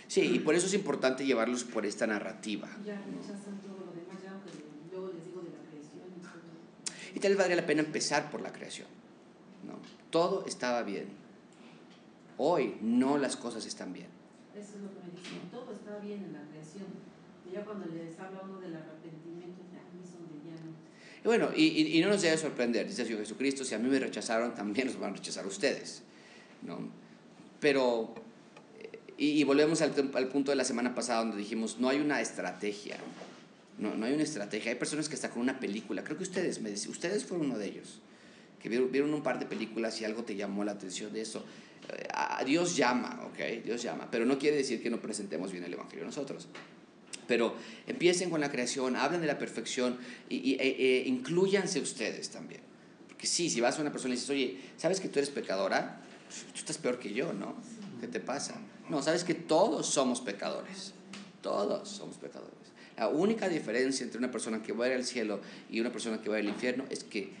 [0.07, 2.69] Sí, y por eso es importante llevarlos por esta narrativa.
[2.85, 4.51] Ya rechazan todo lo demás, ya aunque
[4.91, 6.05] luego les digo de la creación
[7.15, 8.87] y tal vez valga la pena empezar por la creación.
[9.63, 9.73] ¿no?
[10.11, 11.07] Todo estaba bien.
[12.37, 14.07] Hoy no las cosas están bien.
[14.53, 15.49] Eso es lo que me dicen.
[15.49, 16.85] Todo está bien en la creación.
[17.55, 19.61] Ya cuando les habla uno del arrepentimiento,
[20.03, 20.75] es donde ya no.
[21.23, 24.53] Y bueno, y, no nos debe sorprender, dice el Jesucristo, si a mí me rechazaron,
[24.53, 26.03] también los van a rechazar ustedes.
[26.63, 26.79] ¿no?
[27.61, 28.13] Pero,
[29.17, 29.91] y, volvemos al,
[30.27, 32.97] punto de la semana pasada donde dijimos, no hay una estrategia.
[33.77, 34.71] No, no hay una estrategia.
[34.73, 36.03] Hay personas que están con una película.
[36.03, 38.01] Creo que ustedes, me dec- ustedes fueron uno de ellos.
[38.61, 41.45] Que vieron, vieron un par de películas y algo te llamó la atención de eso.
[41.87, 43.63] Eh, Dios llama, ¿ok?
[43.63, 44.09] Dios llama.
[44.11, 46.49] Pero no quiere decir que no presentemos bien el Evangelio nosotros.
[47.27, 47.55] Pero
[47.87, 49.97] empiecen con la creación, hablen de la perfección
[50.29, 52.61] y, e- e inclúyanse ustedes también.
[53.07, 56.01] Porque sí, si vas a una persona y dices, oye, ¿sabes que tú eres pecadora?
[56.53, 57.55] Tú estás peor que yo, ¿no?
[58.01, 58.59] ¿Qué te pasa?
[58.89, 60.93] No, sabes que todos somos pecadores.
[61.41, 62.53] Todos somos pecadores.
[62.97, 66.37] La única diferencia entre una persona que va al cielo y una persona que va
[66.37, 67.31] al infierno es que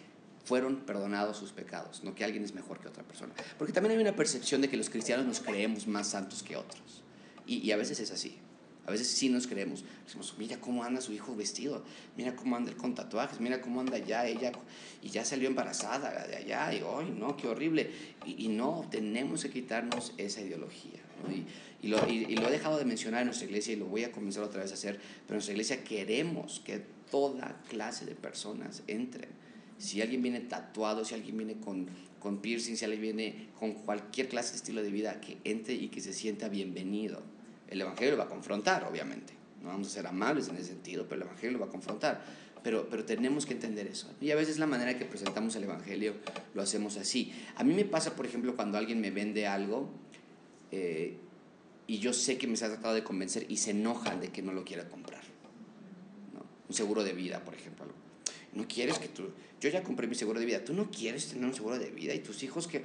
[0.43, 3.33] fueron perdonados sus pecados, no que alguien es mejor que otra persona.
[3.57, 7.01] Porque también hay una percepción de que los cristianos nos creemos más santos que otros.
[7.47, 8.37] Y a veces es así.
[8.87, 9.83] A veces sí nos creemos.
[10.05, 11.83] Decimos, mira cómo anda su hijo vestido,
[12.15, 14.51] mira cómo anda él con tatuajes, mira cómo anda ya ella,
[15.01, 17.89] y ya salió embarazada de allá, y hoy no, qué horrible.
[18.25, 21.01] Y, no, tenemos que quitarnos esa ideología.
[21.81, 24.61] y lo he dejado de mencionar en nuestra iglesia y lo voy a comenzar otra
[24.61, 29.29] vez a hacer, pero en nuestra iglesia queremos que toda clase de personas entren.
[29.77, 31.87] Si alguien viene tatuado, si alguien viene con,
[32.19, 35.89] con piercing, si alguien viene con cualquier clase de estilo de vida, que entre y
[35.89, 37.34] que se sienta bienvenido.
[37.67, 39.33] El Evangelio lo va a confrontar, obviamente.
[39.61, 42.23] No vamos a ser amables en ese sentido, pero el Evangelio lo va a confrontar.
[42.63, 44.11] Pero, pero tenemos que entender eso.
[44.21, 46.15] Y a veces la manera que presentamos el Evangelio
[46.53, 47.33] lo hacemos así.
[47.55, 49.89] A mí me pasa, por ejemplo, cuando alguien me vende algo
[50.71, 51.17] eh,
[51.87, 54.41] y yo sé que me se ha tratado de convencer y se enojan de que
[54.41, 55.23] no lo quiera comprar.
[56.67, 57.85] Un seguro de vida, por ejemplo.
[58.53, 59.29] No quieres que tú...
[59.65, 60.63] Yo ya compré mi seguro de vida.
[60.63, 62.83] Tú no quieres tener un seguro de vida y tus hijos que...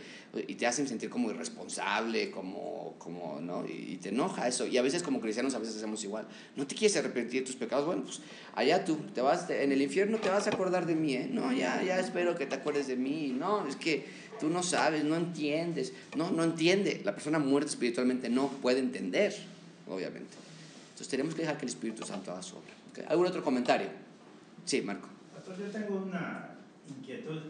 [0.49, 2.95] Y te hacen sentir como irresponsable, como...
[2.97, 3.66] como ¿no?
[3.68, 4.66] Y, te enoja eso.
[4.66, 6.26] Y a veces como cristianos a veces hacemos igual.
[6.57, 7.85] No te quieres arrepentir de tus pecados.
[7.85, 8.22] Bueno, pues
[8.55, 8.97] allá tú.
[9.14, 11.28] Te vas, en el infierno te vas a acordar de mí, ¿eh?
[11.31, 13.37] No, ya, ya espero que te acuerdes de mí.
[13.39, 14.07] No, es que
[14.41, 15.93] tú no sabes, no entiendes.
[16.16, 17.03] No, no entiende.
[17.05, 19.37] La persona muerta espiritualmente no puede entender,
[19.87, 20.35] obviamente.
[20.93, 22.72] Entonces tenemos que dejar que el Espíritu Santo haga su obra.
[22.91, 23.11] ¿ok?
[23.11, 23.89] ¿Algún otro comentario?
[24.64, 25.11] Sí, Marco.
[25.59, 26.50] Yo tengo una
[26.91, 27.41] inquietud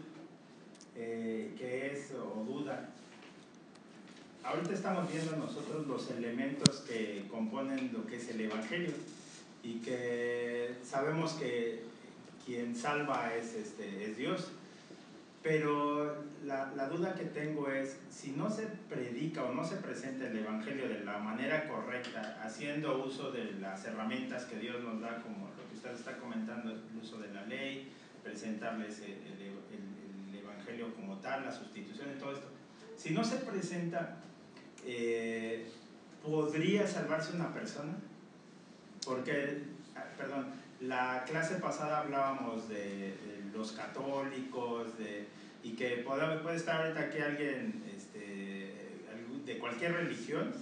[0.95, 2.89] eh, que es o duda.
[4.43, 8.91] Ahorita estamos viendo nosotros los elementos que componen lo que es el Evangelio
[9.63, 11.83] y que sabemos que
[12.45, 14.51] quien salva es, este, es Dios.
[15.43, 20.27] Pero la, la duda que tengo es, si no se predica o no se presenta
[20.27, 25.21] el Evangelio de la manera correcta, haciendo uso de las herramientas que Dios nos da,
[25.23, 27.91] como lo que usted está comentando, el uso de la ley,
[28.23, 32.47] presentarles el, el- el- el Evangelio como tal, la sustitución y todo esto,
[32.97, 34.17] si no se presenta,
[34.85, 35.67] eh,
[36.23, 37.93] ¿podría salvarse una persona?
[39.05, 39.63] Porque,
[39.95, 40.47] ah, perdón,
[40.81, 45.25] la clase pasada hablábamos de, de los católicos, de,
[45.63, 48.75] y que puede, puede estar ahorita aquí alguien este,
[49.45, 50.53] de cualquier religión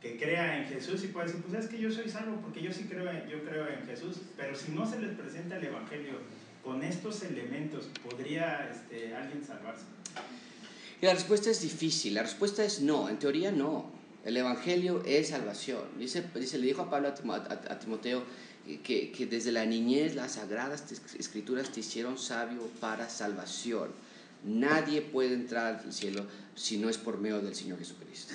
[0.00, 2.72] que crea en Jesús y puede decir, pues es que yo soy salvo porque yo
[2.72, 6.12] sí creo yo creo en Jesús, pero si no se les presenta el Evangelio
[6.64, 9.84] con estos elementos, ¿podría este, alguien salvarse?
[11.00, 12.14] Y la respuesta es difícil.
[12.14, 13.08] La respuesta es no.
[13.08, 13.90] En teoría, no.
[14.24, 15.80] El Evangelio es salvación.
[15.98, 18.22] Dice, dice le dijo a Pablo a, Timo- a- a Timoteo
[18.84, 20.84] que, que desde la niñez las sagradas
[21.18, 23.88] escrituras te hicieron sabio para salvación.
[24.44, 28.34] Nadie puede entrar al cielo si no es por medio del Señor Jesucristo.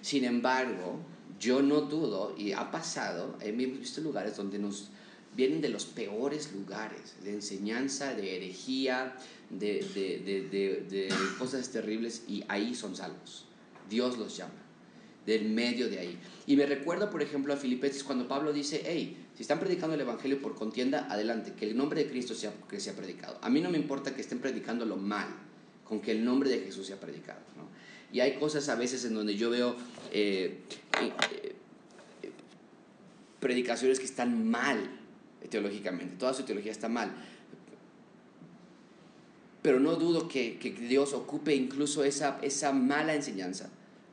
[0.00, 0.98] Sin embargo,
[1.38, 4.90] yo no dudo, y ha pasado, hemos visto lugares donde nos
[5.36, 9.16] vienen de los peores lugares, de enseñanza, de herejía,
[9.50, 10.18] de, de,
[10.50, 11.08] de, de,
[11.38, 13.46] cosas terribles, y ahí son salvos.
[13.88, 14.52] Dios los llama,
[15.26, 16.18] del medio de ahí.
[16.46, 20.00] Y me recuerda, por ejemplo, a Filipenses cuando Pablo dice, hey, si están predicando el
[20.00, 23.38] Evangelio por contienda, adelante, que el nombre de Cristo sea, que sea predicado.
[23.42, 25.28] A mí no me importa que estén predicándolo mal,
[25.84, 27.40] con que el nombre de Jesús sea predicado.
[27.56, 27.68] ¿no?
[28.12, 29.74] Y hay cosas a veces en donde yo veo
[30.12, 30.58] eh,
[31.00, 31.12] eh,
[32.22, 32.32] eh,
[33.40, 35.01] predicaciones que están mal
[35.48, 37.12] teológicamente, toda su teología está mal.
[39.62, 43.70] Pero no dudo que, que Dios ocupe incluso esa, esa mala enseñanza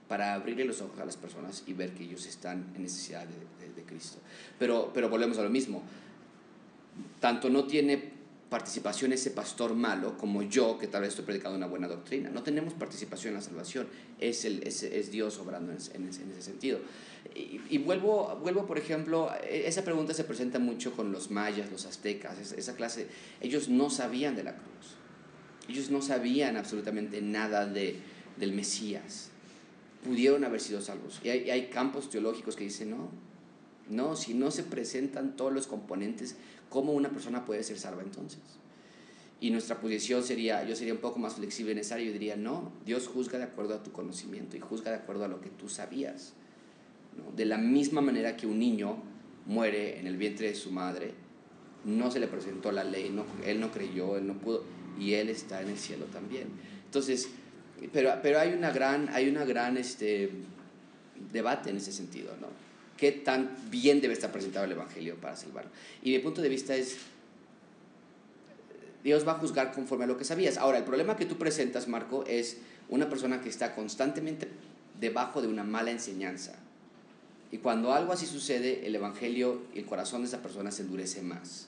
[0.07, 3.73] para abrirle los ojos a las personas y ver que ellos están en necesidad de,
[3.73, 4.17] de, Cristo.
[4.57, 5.81] Pero, pero volvemos a lo mismo.
[7.19, 8.11] Tanto no tiene
[8.49, 12.29] participación ese pastor malo como yo, que tal vez estoy predicando una buena doctrina.
[12.29, 13.87] No tenemos participación en la salvación,
[14.19, 16.79] es, el, es, es Dios obrando en, en, en ese sentido.
[17.35, 22.51] Y, vuelvo, vuelvo, por ejemplo, esa pregunta se presenta mucho con los mayas, los aztecas,
[22.51, 23.07] esa, clase,
[23.39, 24.95] ellos no sabían de la cruz,
[25.69, 27.97] ellos no sabían absolutamente nada de,
[28.37, 29.29] del Mesías,
[30.03, 31.21] pudieron haber sido salvos.
[31.23, 33.09] Y hay, y hay campos teológicos que dicen, no,
[33.89, 36.35] no, si no se presentan todos los componentes
[36.69, 38.39] ¿Cómo una persona puede ser salva entonces?
[39.41, 42.35] Y nuestra posición sería, yo sería un poco más flexible en esa área, yo diría,
[42.35, 45.49] no, Dios juzga de acuerdo a tu conocimiento y juzga de acuerdo a lo que
[45.49, 46.33] tú sabías.
[47.35, 48.97] De la misma manera que un niño
[49.45, 51.13] muere en el vientre de su madre,
[51.85, 54.63] no se le presentó la ley, no, él no creyó, él no pudo,
[54.99, 56.47] y él está en el cielo también.
[56.85, 57.29] Entonces,
[57.93, 60.29] pero, pero hay una gran, hay una gran este,
[61.31, 62.47] debate en ese sentido, ¿no?
[62.99, 65.71] qué tan bien debe estar presentado el Evangelio para salvarlo.
[66.03, 66.97] Y mi punto de vista es,
[69.03, 70.57] Dios va a juzgar conforme a lo que sabías.
[70.57, 72.57] Ahora, el problema que tú presentas, Marco, es
[72.89, 74.49] una persona que está constantemente
[74.99, 76.55] debajo de una mala enseñanza.
[77.51, 81.21] Y cuando algo así sucede, el Evangelio y el corazón de esa persona se endurece
[81.21, 81.67] más.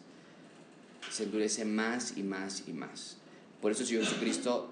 [1.11, 3.17] Se endurece más y más y más.
[3.61, 4.69] Por eso el Señor Jesucristo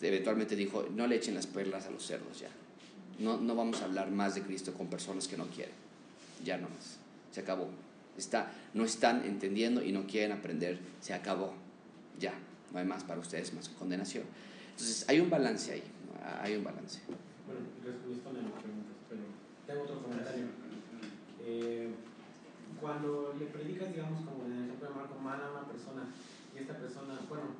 [0.00, 2.50] eventualmente dijo, no le echen las perlas a los cerdos ya.
[3.18, 5.86] No, no vamos a hablar más de Cristo con personas que no quieren
[6.44, 6.98] ya no más,
[7.30, 7.68] se acabó.
[8.16, 11.52] Está, no están entendiendo y no quieren aprender, se acabó,
[12.18, 12.32] ya,
[12.72, 14.24] no hay más para ustedes, más condenación.
[14.70, 15.82] Entonces, hay un balance ahí,
[16.40, 17.00] hay un balance.
[17.46, 18.85] Bueno, a las preguntas,
[19.66, 20.46] pero tengo otro comentario.
[21.44, 21.90] Eh,
[22.80, 26.06] cuando le predicas, digamos, como en el ejemplo de Marco, mal a una persona,
[26.54, 27.58] y esta persona, bueno,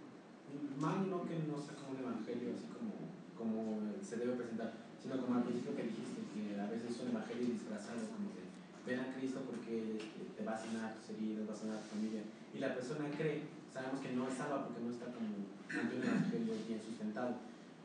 [0.78, 2.94] mal no que no sea como un evangelio, así como,
[3.34, 7.10] como se debe presentar, sino como al principio que dijiste, que a veces es un
[7.10, 8.46] evangelio disfrazado, como de
[8.86, 9.98] ven a Cristo porque
[10.38, 12.22] te va a sanar tus heridas, va a sanar tu familia.
[12.54, 13.42] Y la persona cree,
[13.74, 17.34] sabemos que no es salva porque no está como ante un evangelio bien sustentado.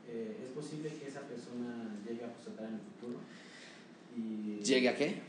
[0.07, 3.17] Eh, ¿Es posible que esa persona llegue a apostatar en el futuro?
[4.15, 5.21] Y ¿Llegue a qué?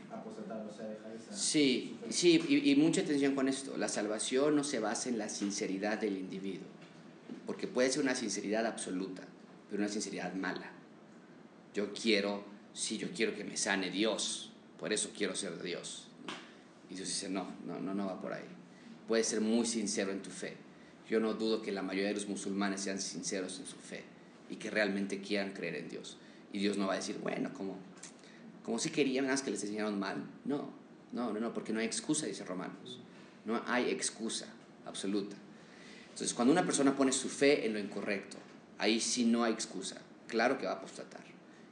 [1.15, 1.33] Esa.
[1.33, 3.77] Sí, sí, y, y mucha atención con esto.
[3.77, 6.67] La salvación no se basa en la sinceridad del individuo,
[7.45, 9.23] porque puede ser una sinceridad absoluta,
[9.69, 10.71] pero una sinceridad mala.
[11.73, 16.07] Yo quiero, sí, yo quiero que me sane Dios, por eso quiero ser de Dios.
[16.89, 18.43] Y Dios dice, no, no, no, no va por ahí.
[19.07, 20.55] Puedes ser muy sincero en tu fe.
[21.09, 24.03] Yo no dudo que la mayoría de los musulmanes sean sinceros en su fe
[24.49, 26.17] y que realmente quieran creer en Dios.
[26.51, 27.77] Y Dios no va a decir, bueno, como,
[28.63, 30.23] como si querían más que les enseñaron mal.
[30.45, 30.69] No,
[31.11, 32.99] no, no, no, porque no hay excusa, dice Romanos.
[33.45, 34.47] No hay excusa
[34.85, 35.35] absoluta.
[36.03, 38.37] Entonces, cuando una persona pone su fe en lo incorrecto,
[38.77, 40.01] ahí sí no hay excusa.
[40.27, 41.23] Claro que va a apostatar.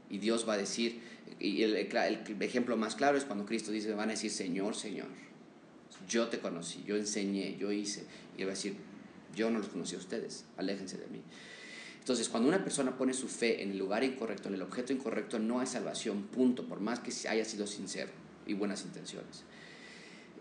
[0.10, 1.02] Y Dios va a decir,
[1.40, 5.08] y el, el, ejemplo más claro es cuando Cristo dice, van a decir, Señor, Señor,
[6.10, 8.06] yo te conocí, yo enseñé, yo hice.
[8.38, 8.76] Y él va a decir,
[9.36, 11.22] yo no los conocí a ustedes, aléjense de mí.
[12.02, 15.38] Entonces, cuando una persona pone su fe en el lugar incorrecto, en el objeto incorrecto,
[15.40, 18.10] no hay salvación, punto, por más que haya sido sincero
[18.48, 19.44] y buenas intenciones.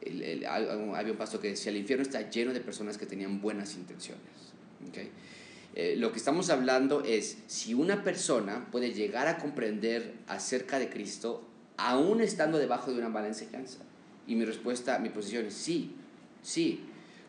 [0.01, 3.43] El, el, había un pastor que decía, el infierno está lleno de personas que tenían
[3.43, 4.25] buenas intenciones.
[4.89, 5.11] ¿okay?
[5.75, 10.89] Eh, lo que estamos hablando es si una persona puede llegar a comprender acerca de
[10.89, 11.47] Cristo
[11.77, 13.79] aún estando debajo de una mala enseñanza.
[14.27, 15.95] Y mi respuesta, mi posición es sí,
[16.43, 16.81] sí,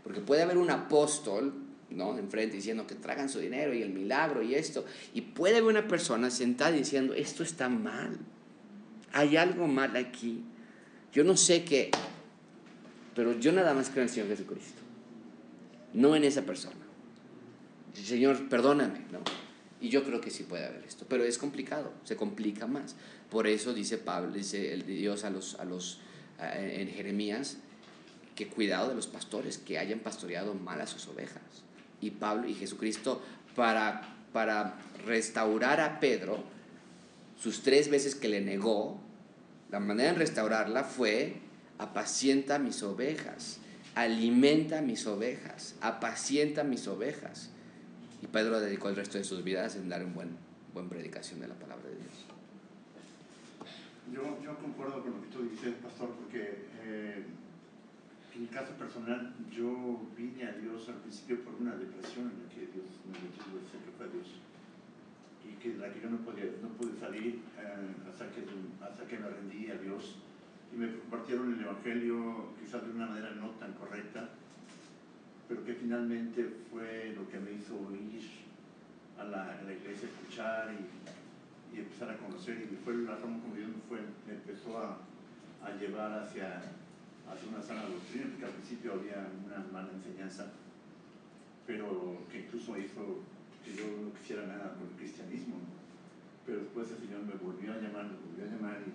[0.03, 1.53] porque puede haber un apóstol,
[1.91, 2.17] ¿no?
[2.17, 5.87] Enfrente diciendo que tragan su dinero y el milagro y esto, y puede haber una
[5.87, 8.17] persona sentada diciendo, esto está mal,
[9.13, 10.43] hay algo mal aquí,
[11.13, 11.91] yo no sé qué,
[13.15, 14.81] pero yo nada más creo en el Señor Jesucristo,
[15.93, 16.75] no en esa persona.
[17.93, 19.19] Señor, perdóname, ¿no?
[19.81, 22.95] Y yo creo que sí puede haber esto, pero es complicado, se complica más.
[23.29, 25.99] Por eso dice Pablo, dice el Dios a los, a los,
[26.39, 27.57] en Jeremías,
[28.35, 31.41] que cuidado de los pastores que hayan pastoreado mal a sus ovejas.
[32.01, 33.21] Y Pablo y Jesucristo,
[33.55, 34.01] para,
[34.33, 34.75] para
[35.05, 36.43] restaurar a Pedro,
[37.39, 38.99] sus tres veces que le negó,
[39.71, 41.37] la manera de restaurarla fue,
[41.77, 43.59] apacienta mis ovejas,
[43.95, 47.49] alimenta mis ovejas, apacienta mis ovejas.
[48.21, 50.37] Y Pedro dedicó el resto de sus vidas en dar una buen,
[50.73, 52.25] buena predicación de la palabra de Dios.
[54.13, 57.23] Yo, yo concuerdo con lo que tú dices, pastor, porque eh,
[58.33, 62.49] en mi caso personal, yo vine a Dios al principio por una depresión en la
[62.49, 64.39] que Dios me metió, sé que fue Dios.
[65.43, 68.45] y que la que yo no, podía, no pude salir eh, hasta, que,
[68.81, 70.17] hasta que me rendí a Dios
[70.73, 74.29] y me compartieron el Evangelio quizás de una manera no tan correcta,
[75.49, 78.23] pero que finalmente fue lo que me hizo ir
[79.19, 83.39] a la, a la iglesia, escuchar y, y, empezar a conocer y fue la razón
[83.41, 84.97] como Dios me, fue, me empezó a,
[85.63, 86.61] a llevar hacia,
[87.31, 90.51] hacia una sana doctrina, porque al principio había una mala enseñanza,
[91.65, 93.23] pero que incluso hizo
[93.63, 95.55] que yo no quisiera nada con el cristianismo.
[96.45, 98.91] Pero después el Señor me volvió a llamar, me volvió a llamar y,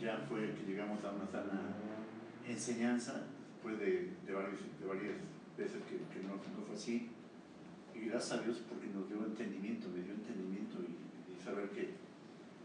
[0.00, 1.76] ya, fue que llegamos a una sana
[2.46, 5.16] enseñanza, después de, de, varias, de varias
[5.56, 7.10] veces que, que no, fue así.
[7.94, 11.90] Y gracias a Dios porque nos dio entendimiento, me dio entendimiento y, y saber que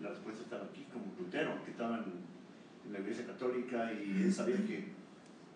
[0.02, 2.04] la respuesta estaba aquí, como Lutero, que estaba
[2.86, 4.78] en, la iglesia católica y él sabía que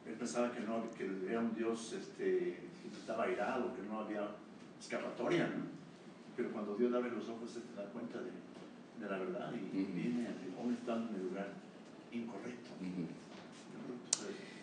[0.08, 4.28] él pensaba que no que era un Dios este, que estaba airado, que no había
[4.80, 5.66] escapatoria, ¿no?
[6.36, 8.32] Pero cuando Dios abre los ojos se da cuenta de,
[9.02, 9.94] de la verdad y uh -huh.
[9.94, 11.50] viene aún estando en el lugar
[12.12, 12.70] incorrecto.
[12.80, 13.28] Uh -huh.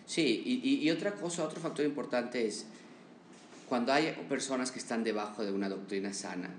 [0.07, 2.67] Sí, y, y, otra cosa, otro factor importante es
[3.69, 6.51] cuando hay personas que están debajo de una doctrina sana,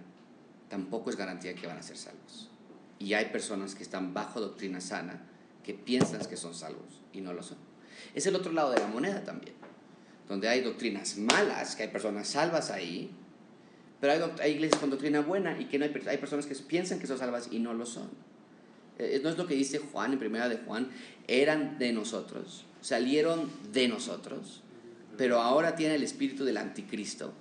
[0.67, 2.49] tampoco es garantía que van a ser salvos.
[2.97, 5.21] Y hay personas que están bajo doctrina sana
[5.65, 7.57] que piensan que son salvos y no lo son.
[8.13, 9.55] Es el otro lado de la moneda también,
[10.29, 13.09] donde hay doctrinas malas, que hay personas salvas ahí,
[13.99, 16.99] pero hay, hay iglesias con doctrina buena y que no hay, hay, personas que piensan
[16.99, 18.09] que son salvas y no lo son.
[18.99, 20.89] Eh, no es lo que dice Juan en primera de Juan,
[21.27, 24.61] eran de nosotros, salieron de nosotros,
[25.17, 27.33] pero ahora tiene el espíritu del anticristo.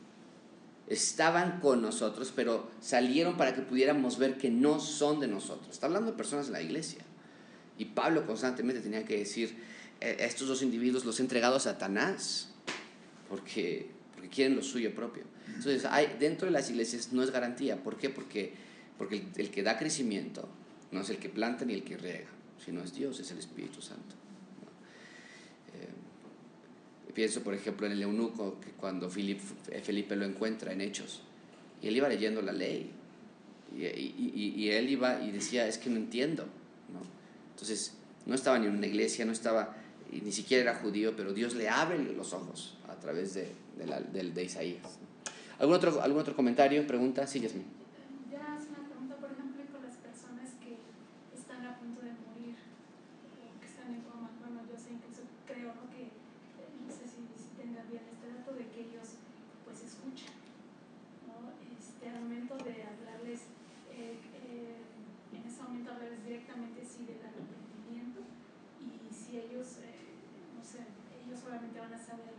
[0.87, 5.69] Estaban con nosotros, pero salieron para que pudiéramos ver que no son de nosotros.
[5.71, 7.05] Está hablando de personas de la iglesia.
[7.79, 9.57] Y Pablo constantemente tenía que decir,
[10.01, 12.51] eh, estos dos individuos los he entregado a Satanás,
[13.29, 15.25] porque, porque quieren lo suyo propio.
[15.49, 17.83] Entonces, hay, dentro de las iglesias no es garantía.
[17.83, 18.11] ¿Por qué?
[18.11, 18.53] Porque,
[18.99, 20.49] porque el, el, que da crecimiento
[20.93, 22.29] no es el que planta ni el que riega,
[22.65, 24.15] sino es Dios, es el Espíritu Santo.
[25.75, 29.43] Eh, pienso, por ejemplo, en el eunuco, que cuando Felipe,
[29.83, 31.23] Felipe lo encuentra en Hechos,
[31.83, 32.91] y él iba leyendo la ley,
[33.77, 36.47] y, y, y, él iba y decía, es que no entiendo.
[37.55, 37.95] Entonces,
[38.27, 39.75] no estaba ni en una iglesia, no estaba,
[40.11, 43.49] ni siquiera era judío, pero Dios le abre los ojos a través de,
[43.79, 44.99] de, la, de, de Isaías.
[45.59, 47.27] ¿Algún otro, ¿Algún otro comentario, pregunta?
[47.27, 47.65] Sí, Yasmin.
[48.31, 50.83] Ya hace una pregunta, por ejemplo, con las personas que
[51.31, 52.59] están a punto de morir,
[53.63, 54.35] que están en coma.
[54.43, 55.87] Bueno, yo sé, incluso creo ¿no?
[55.95, 59.23] que, no sé si, si tengan bien este dato, de que ellos
[59.63, 60.35] pues escuchan,
[61.31, 61.55] ¿no?
[61.71, 63.47] Este, al momento de hablarles,
[63.95, 64.83] eh, eh,
[65.31, 68.27] en ese momento hablarles directamente sí del arrepentimiento
[68.83, 70.19] y si ellos, eh,
[70.59, 70.83] no sé,
[71.23, 72.35] ellos solamente van a saber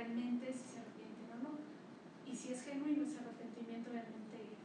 [0.00, 1.52] realmente si se arrepienten o no
[2.24, 4.56] y si es genuino ese arrepentimiento realmente,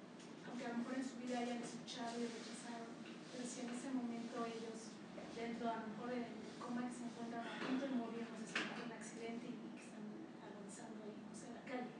[0.47, 2.87] aunque a lo mejor en su vida hayan escuchado y rechazado,
[3.35, 4.95] pero si en ese momento ellos,
[5.35, 6.23] dentro a lo mejor del
[6.55, 9.83] coma que se encuentran a punto de morir, no si en un accidente y que
[9.83, 10.07] están
[10.39, 11.91] agonizando ahí, no sé, la calle,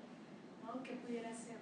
[0.63, 0.79] ¿no?
[0.79, 1.59] Que pudiera ser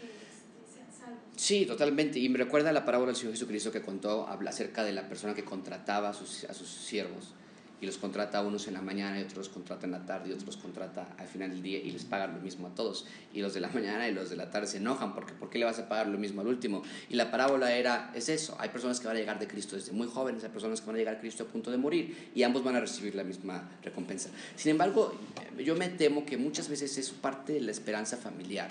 [0.00, 1.28] que este, sean salvos.
[1.36, 2.16] Sí, totalmente.
[2.16, 5.44] Y me recuerda la parábola del Señor Jesucristo que contó, acerca de la persona que
[5.44, 7.36] contrataba a sus, a sus siervos
[7.80, 10.32] y los contrata unos en la mañana y otros los contrata en la tarde y
[10.32, 13.06] otros los contrata al final del día y les pagan lo mismo a todos.
[13.32, 15.58] Y los de la mañana y los de la tarde se enojan porque ¿por qué
[15.58, 16.82] le vas a pagar lo mismo al último?
[17.08, 19.92] Y la parábola era, es eso, hay personas que van a llegar de Cristo desde
[19.92, 22.42] muy jóvenes, hay personas que van a llegar a Cristo a punto de morir y
[22.42, 24.30] ambos van a recibir la misma recompensa.
[24.56, 25.18] Sin embargo,
[25.58, 28.70] yo me temo que muchas veces es parte de la esperanza familiar,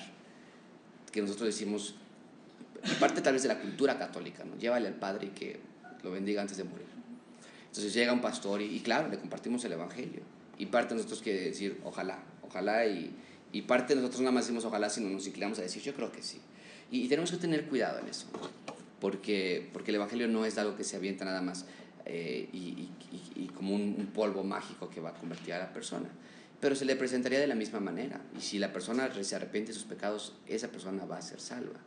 [1.12, 1.96] que nosotros decimos,
[3.00, 4.58] parte tal vez de la cultura católica, ¿no?
[4.58, 5.60] Llévale al Padre y que
[6.04, 6.93] lo bendiga antes de morir.
[7.74, 10.22] Entonces llega un pastor y, claro, le compartimos el Evangelio.
[10.60, 12.86] Y parte de nosotros quiere decir, ojalá, ojalá.
[12.86, 13.12] Y,
[13.52, 16.12] y, parte de nosotros nada más decimos ojalá, sino nos inclinamos a decir, yo creo
[16.12, 16.40] que sí.
[16.92, 18.28] Y, tenemos que tener cuidado en eso,
[19.02, 21.66] porque, porque el Evangelio no es algo que se avienta nada más
[22.06, 22.90] eh, y,
[23.36, 26.10] y, como un, un, polvo mágico que va a convertir a la persona.
[26.60, 28.22] Pero se le presentaría de la misma manera.
[28.38, 31.80] Y si la persona se arrepiente de sus pecados, esa persona va a ser salva.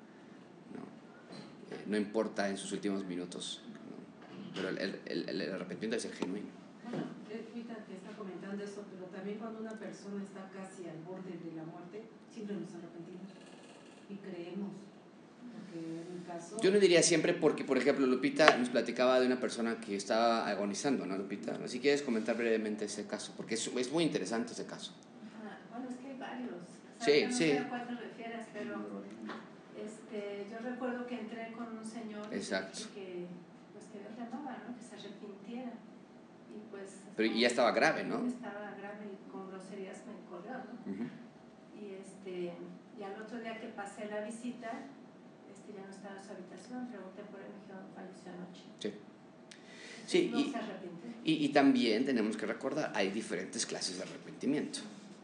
[0.75, 3.63] No, eh, no importa en sus últimos minutos
[4.57, 6.49] pero el, el, el, arrepentimiento es el genuino.
[6.83, 11.37] Bueno, ahorita que está comentando eso, pero también cuando una persona está casi al borde
[11.37, 12.03] de la muerte,
[12.33, 13.29] siempre nos arrepentimos
[14.09, 14.73] y creemos.
[15.53, 16.57] Porque en caso...
[16.63, 20.49] Yo no diría siempre porque, por ejemplo, Lupita nos platicaba de una persona que estaba
[20.49, 21.57] agonizando, ¿no, Lupita?
[21.69, 24.93] Si quieres comentar brevemente ese caso, porque es, es muy interesante ese caso.
[25.71, 26.53] Bueno, es que hay varios.
[26.99, 27.37] O sea, sí, no sí.
[27.37, 29.03] sé a cuál te refieres, pero
[29.77, 32.89] este, yo recuerdo que entré con un señor Exacto.
[32.95, 33.27] que
[34.31, 34.77] llamaba, ¿no?
[34.77, 35.73] Que se arrepintiera.
[36.55, 36.97] Y pues...
[37.17, 38.27] Pero ya estaba grave, ¿no?
[38.27, 40.93] Estaba grave y con groserías me corrió, ¿no?
[40.93, 41.09] Uh -huh.
[41.81, 42.53] Y este...
[42.99, 44.71] Y al otro día que pasé la visita,
[45.53, 48.63] este, ya no está en su habitación, pregunté por él, me dijeron, falleció anoche.
[48.79, 48.93] Sí.
[50.07, 50.59] Sí, no y- se.
[51.25, 54.79] Y, y también tenemos que recordar, hay diferentes clases de arrepentimiento.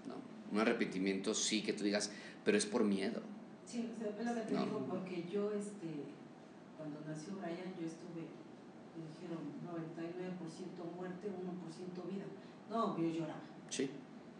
[0.07, 0.16] ¿no?
[0.53, 2.11] Un arrepentimiento sí que tú digas,
[2.44, 3.22] pero es por miedo.
[3.64, 4.64] Sí, o sea, es lo que te No.
[4.64, 5.86] digo, porque yo, este,
[6.76, 8.26] cuando nació Brian, yo estuve,
[8.99, 12.24] me dijeron 99% muerte, 1% vida.
[12.70, 13.40] No, yo lloraba.
[13.68, 13.90] Sí,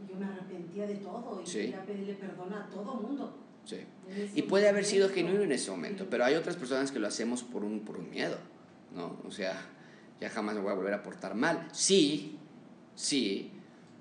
[0.05, 1.59] Y yo me arrepentía de todo y Sí.
[1.59, 3.39] quería pedirle perdón a todo mundo.
[3.65, 3.79] sí.
[4.35, 7.43] Y puede haber sido genuino en ese momento, pero hay otras personas que lo hacemos
[7.43, 8.37] por un, por un miedo,
[8.95, 9.17] ¿no?
[9.27, 9.59] O sea,
[10.21, 11.69] ya jamás me voy a volver a portar mal.
[11.73, 12.37] Sí,
[12.95, 13.51] sí,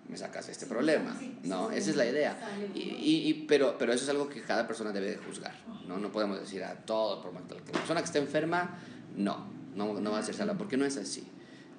[0.10, 1.70] me sacas de este Sí, problema, sí, ¿no?
[1.70, 2.38] sí, Esa es la idea.
[2.76, 5.54] Y, y- y- pero, pero eso es algo que cada persona debe de juzgar,
[5.88, 5.98] ¿no?
[5.98, 7.40] No podemos decir a todo, por la
[7.72, 8.78] persona que está enferma,
[9.16, 9.46] no,
[9.76, 11.24] no, no va a ser salva, porque no es así.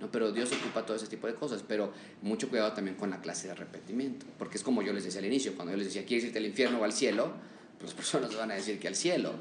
[0.00, 0.10] ¿no?
[0.10, 3.46] Pero Dios ocupa todo ese tipo de cosas, pero mucho cuidado también con la clase
[3.46, 6.24] de arrepentimiento, porque es como yo les decía al inicio, cuando yo les decía, ¿quieres
[6.26, 7.32] irte al infierno o al cielo?
[7.78, 9.32] Pues las personas van a decir que al cielo,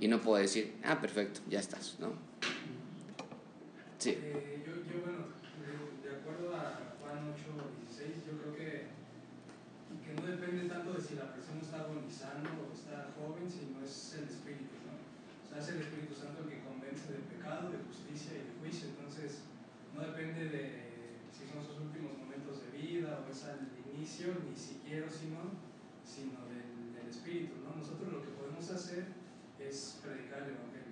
[0.00, 2.12] y no puedo decir, ah, perfecto, ya estás, ¿no?
[3.98, 5.26] Sí, Eh, yo, yo, bueno,
[5.58, 5.74] de,
[6.06, 8.70] de acuerdo a Juan 8:16, yo creo que,
[10.06, 14.14] que no depende tanto de si la persona está agonizando o está joven, sino es
[14.22, 14.94] el Espíritu, ¿no?
[14.94, 18.52] O sea, es el Espíritu Santo el que convence de pecado, de justicia y de
[18.62, 18.94] juicio.
[18.94, 19.42] Entonces,
[19.98, 20.62] no depende de
[21.34, 25.58] si son sus últimos momentos de vida o es al inicio, ni si quiero, sino,
[26.06, 27.74] sino del, del Espíritu, ¿no?
[27.74, 29.06] Nosotros lo que podemos hacer
[29.58, 30.88] es predicar el Evangelio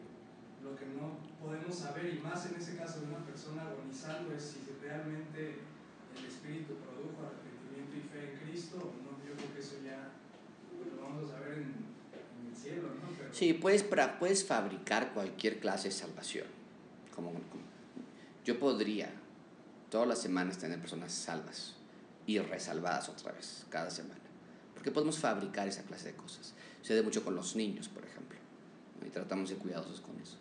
[0.67, 4.43] lo que no podemos saber, y más en ese caso de una persona agonizando, es
[4.43, 5.63] si realmente
[6.19, 9.23] el Espíritu produjo arrepentimiento y fe en Cristo o no.
[9.25, 10.11] Yo creo que eso ya
[10.77, 13.15] pues, lo vamos a saber en, en el cielo, ¿no?
[13.17, 16.47] Pero, sí puedes, puedes fabricar cualquier clase de salvación.
[17.15, 17.66] Como, como-
[18.47, 19.11] yo podría
[19.91, 21.75] todas las semanas tener personas salvas
[22.27, 24.21] y resalvadas otra vez, cada semana.
[24.73, 26.55] Porque podemos fabricar esa clase de cosas.
[26.81, 28.39] Sucede mucho con los niños, por ejemplo.
[29.01, 29.07] ¿no?
[29.07, 30.37] Y tratamos de ser cuidadosos con eso.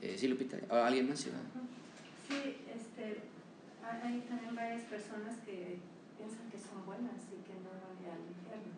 [0.00, 1.20] Eh, sí, Lupita, ¿o ¿alguien más?
[1.20, 1.30] Sí.
[2.28, 3.20] Sí, este,
[3.84, 5.80] hay también varias personas que
[6.16, 8.72] piensan que son buenas y que no van a ir al infierno.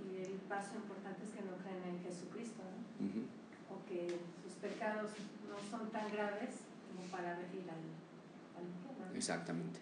[0.00, 3.76] Y el paso importante es que no creen en Jesucristo, ¿no?
[3.76, 5.10] O que sus pecados
[5.48, 6.71] no son tan graves
[7.10, 9.10] para al, al.
[9.10, 9.16] ¿no?
[9.16, 9.80] Exactamente.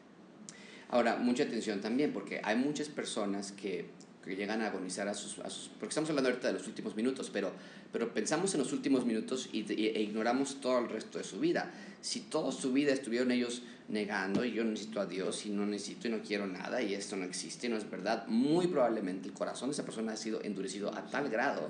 [0.88, 3.86] Ahora, mucha atención también, porque hay muchas personas que,
[4.24, 5.68] que llegan a agonizar a sus, a sus...
[5.68, 7.52] Porque estamos hablando ahorita de los últimos minutos, pero,
[7.92, 11.38] pero pensamos en los últimos minutos y, y- e ignoramos todo el resto de su
[11.38, 11.70] vida.
[12.00, 16.08] Si toda su vida estuvieron ellos negando, y yo necesito a Dios, y no necesito
[16.08, 19.68] y no quiero nada, y esto no existe, no es verdad, muy probablemente el corazón
[19.68, 21.68] de esa persona ha sido endurecido a tal grado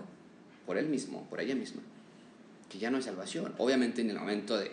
[0.67, 1.83] por él mismo, por ella misma,
[2.71, 3.55] que ya no hay salvación.
[3.59, 4.71] Obviamente en el momento de,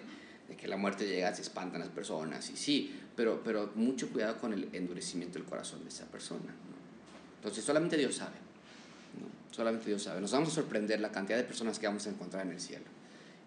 [0.47, 4.38] de que la muerte llega se espantan las personas, y sí, pero, pero mucho cuidado
[4.38, 6.45] con el endurecimiento del corazón de esa persona.
[6.45, 6.77] ¿no?
[7.38, 8.35] Entonces solamente Dios sabe,
[9.19, 9.27] ¿no?
[9.53, 10.22] solamente Dios sabe.
[10.22, 12.85] Nos vamos a sorprender la cantidad de personas que vamos a encontrar en el cielo,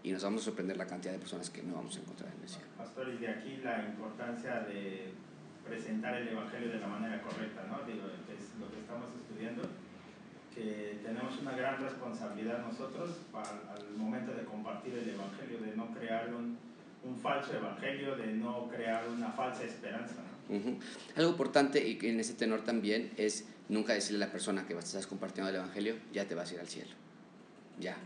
[0.02, 2.42] y nos vamos a sorprender la cantidad de personas que no vamos a encontrar en
[2.42, 2.66] el cielo.
[2.76, 5.12] Pastor, y de aquí la importancia de
[5.66, 7.86] presentar el Evangelio de la manera correcta, ¿no?
[7.86, 9.62] Digo, es lo que estamos estudiando,
[10.54, 15.94] que tenemos una gran responsabilidad nosotros para, al momento de compartir el Evangelio, de no
[15.94, 16.58] crear un,
[17.04, 20.14] un falso Evangelio, de no crear una falsa esperanza.
[21.16, 25.06] Algo importante y en ese tenor también es nunca decirle a la persona que estás
[25.06, 26.90] compartiendo el Evangelio, ya te vas a ir al cielo.
[27.78, 27.96] Ya.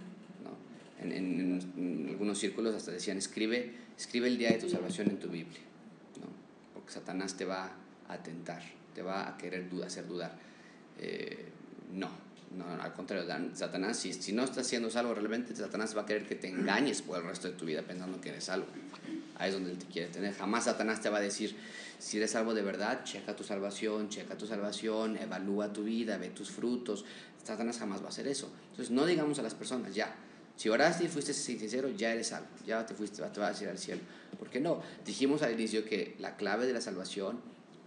[0.44, 1.02] ¿no?
[1.02, 5.28] En, en- algunos círculos hasta decían, escribe, escribe el día de tu salvación en tu
[5.28, 5.60] Biblia.
[6.20, 6.26] ¿no?
[6.74, 7.72] Porque Satanás te va
[8.08, 8.62] a tentar,
[8.94, 10.36] te va a querer hacer dudar.
[11.00, 11.48] Eh,
[11.92, 12.10] no,
[12.56, 16.26] no, al contrario, Satanás, si, si no estás haciendo salvo realmente, Satanás va a querer
[16.26, 18.66] que te engañes por el resto de tu vida pensando que eres salvo.
[19.36, 20.34] Ahí es donde él te quiere tener.
[20.34, 21.56] Jamás Satanás te va a decir,
[21.98, 26.30] si eres salvo de verdad, checa tu salvación, checa tu salvación, evalúa tu vida, ve
[26.30, 27.04] tus frutos.
[27.42, 28.52] Satanás jamás va a hacer eso.
[28.70, 30.14] Entonces, no digamos a las personas, ya,
[30.56, 33.68] si oraste y fuiste sincero, ya eres salvo, ya te fuiste, te vas a ir
[33.68, 34.02] al cielo.
[34.38, 34.80] ¿Por qué no?
[35.04, 37.40] Dijimos al inicio que la clave de la salvación,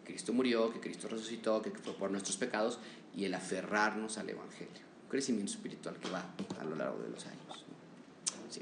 [0.04, 2.80] Cristo murió, que Cristo resucitó, que fue por nuestros pecados
[3.18, 4.86] y el aferrarnos al Evangelio.
[5.04, 6.24] Un crecimiento espiritual que va
[6.60, 7.48] a lo largo de los años.
[7.48, 8.52] ¿no?
[8.52, 8.62] Sí.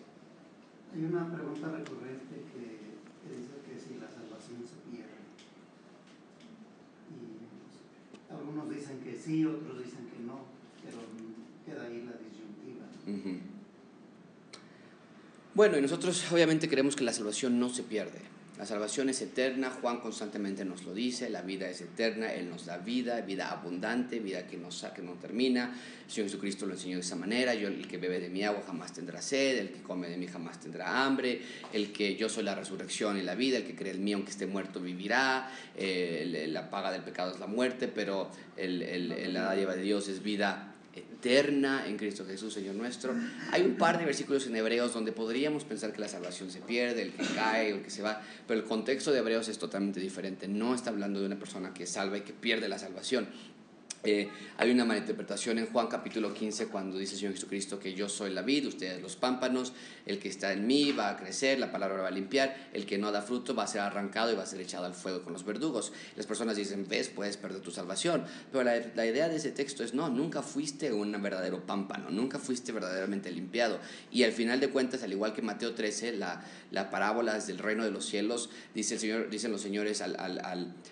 [0.93, 2.79] Hay una pregunta recurrente que,
[3.21, 5.11] que dice que si la salvación se pierde.
[7.11, 10.45] Y algunos dicen que sí, otros dicen que no,
[10.81, 10.99] pero
[11.65, 12.85] queda ahí la disyuntiva.
[13.07, 13.41] Ujú.
[15.53, 18.34] Bueno, y nosotros obviamente creemos que la salvación no se pierde.
[18.57, 22.65] La salvación es eterna, Juan constantemente nos lo dice, la vida es eterna, Él nos
[22.65, 25.75] da vida, vida abundante, vida que no, sa- que no termina.
[26.05, 28.63] El Señor Jesucristo lo enseñó de esa manera, yo el que bebe de mi agua
[28.65, 31.41] jamás tendrá sed, el que come de mí jamás tendrá hambre,
[31.73, 34.31] el que yo soy la resurrección y la vida, el que cree en mí aunque
[34.31, 39.33] esté muerto vivirá, eh, la paga del pecado es la muerte, pero el, el, el-
[39.33, 40.74] la dádiva de Dios es vida
[41.25, 43.15] eterna en Cristo Jesús, Señor nuestro.
[43.51, 47.01] Hay un par de versículos en Hebreos donde podríamos pensar que la salvación se pierde,
[47.01, 49.99] el que cae o el que se va, pero el contexto de Hebreos es totalmente
[49.99, 50.47] diferente.
[50.47, 53.27] No está hablando de una persona que salva y que pierde la salvación.
[54.05, 58.07] Eh, hay una malinterpretación en Juan capítulo 15 cuando dice el Señor Jesucristo que yo
[58.07, 59.73] soy la vid, ustedes los pámpanos,
[60.05, 62.97] el que está en mí va a crecer, la palabra va a limpiar, el que
[62.97, 65.33] no da fruto va a ser arrancado y va a ser echado al fuego con
[65.33, 65.91] los verdugos.
[66.15, 69.83] Las personas dicen, ves, puedes perder tu salvación, pero la, la idea de ese texto
[69.83, 73.79] es, no, nunca fuiste un verdadero pámpano, nunca fuiste verdaderamente limpiado.
[74.11, 77.83] Y al final de cuentas, al igual que Mateo 13, la, la parábola del reino
[77.83, 80.39] de los cielos, dice el Señor, dicen los señores al, al,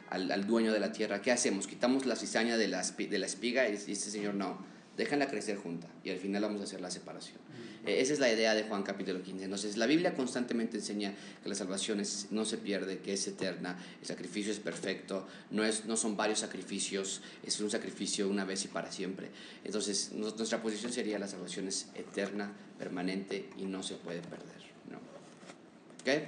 [0.09, 1.67] al, al dueño de la tierra, ¿qué hacemos?
[1.67, 4.57] Quitamos la cizaña de las de la espiga y dice Señor, no,
[4.97, 7.37] déjenla crecer junta y al final vamos a hacer la separación.
[7.85, 9.43] Eh, esa es la idea de Juan capítulo 15.
[9.43, 12.01] Entonces, la Biblia constantemente enseña que la salvación
[12.31, 16.39] no se pierde, que es eterna, el sacrificio es perfecto, no, es, no son varios
[16.39, 19.29] sacrificios, es un sacrificio una vez y para siempre.
[19.63, 24.63] Entonces, nuestra posición sería la salvación es eterna, permanente y no se puede perder.
[24.89, 24.97] ¿no?
[26.01, 26.23] ¿Ok?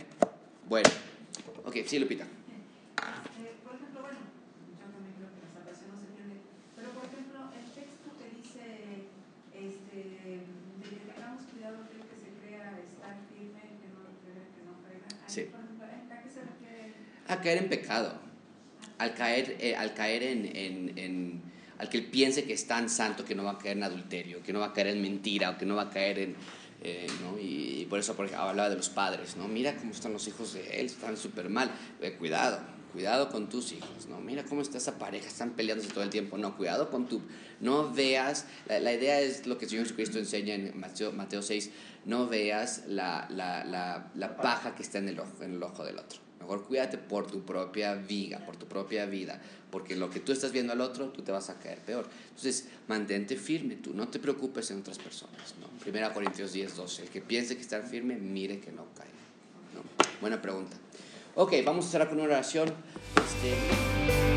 [0.68, 0.90] Bueno,
[1.66, 2.26] ok, sí, Lupita.
[17.28, 18.14] A caer en pecado,
[18.98, 21.42] al caer, eh, al caer en, en, en,
[21.78, 24.42] al que él piense que es tan santo que no va a caer en adulterio,
[24.44, 26.36] que no va a caer en mentira, o que no va a caer en...
[26.84, 27.40] Eh, ¿no?
[27.40, 29.48] y, por eso porque hablaba de los padres, ¿no?
[29.48, 31.72] Mira cómo están los hijos de él, están súper mal.
[32.00, 32.60] Eh, cuidado,
[32.94, 34.20] cuidado con tus hijos, ¿no?
[34.20, 37.22] Mira cómo está esa pareja, están peleándose todo el tiempo, no, cuidado con tu,
[37.60, 41.72] no veas, la, idea es lo que el Señor Jesucristo enseña en Mateo, Mateo 6,
[42.06, 45.84] no veas la, la, la, la paja que está en el, ojo, en el ojo
[45.84, 46.25] del otro.
[46.46, 49.42] Mejor cuídate por tu propia vida, por tu propia vida,
[49.72, 52.08] porque lo que tú estás viendo al otro, tú te vas a caer peor.
[52.30, 55.56] Entonces, mantente firme tú, no te preocupes en otras personas.
[55.60, 55.68] ¿no?
[55.80, 57.02] Primera Corintios 10, 12.
[57.02, 59.12] El que piense que está firme, mire que no caiga.
[60.22, 60.78] Buena pregunta.
[61.34, 62.70] Ok, vamos a cerrar con una oración.
[62.70, 64.35] Este,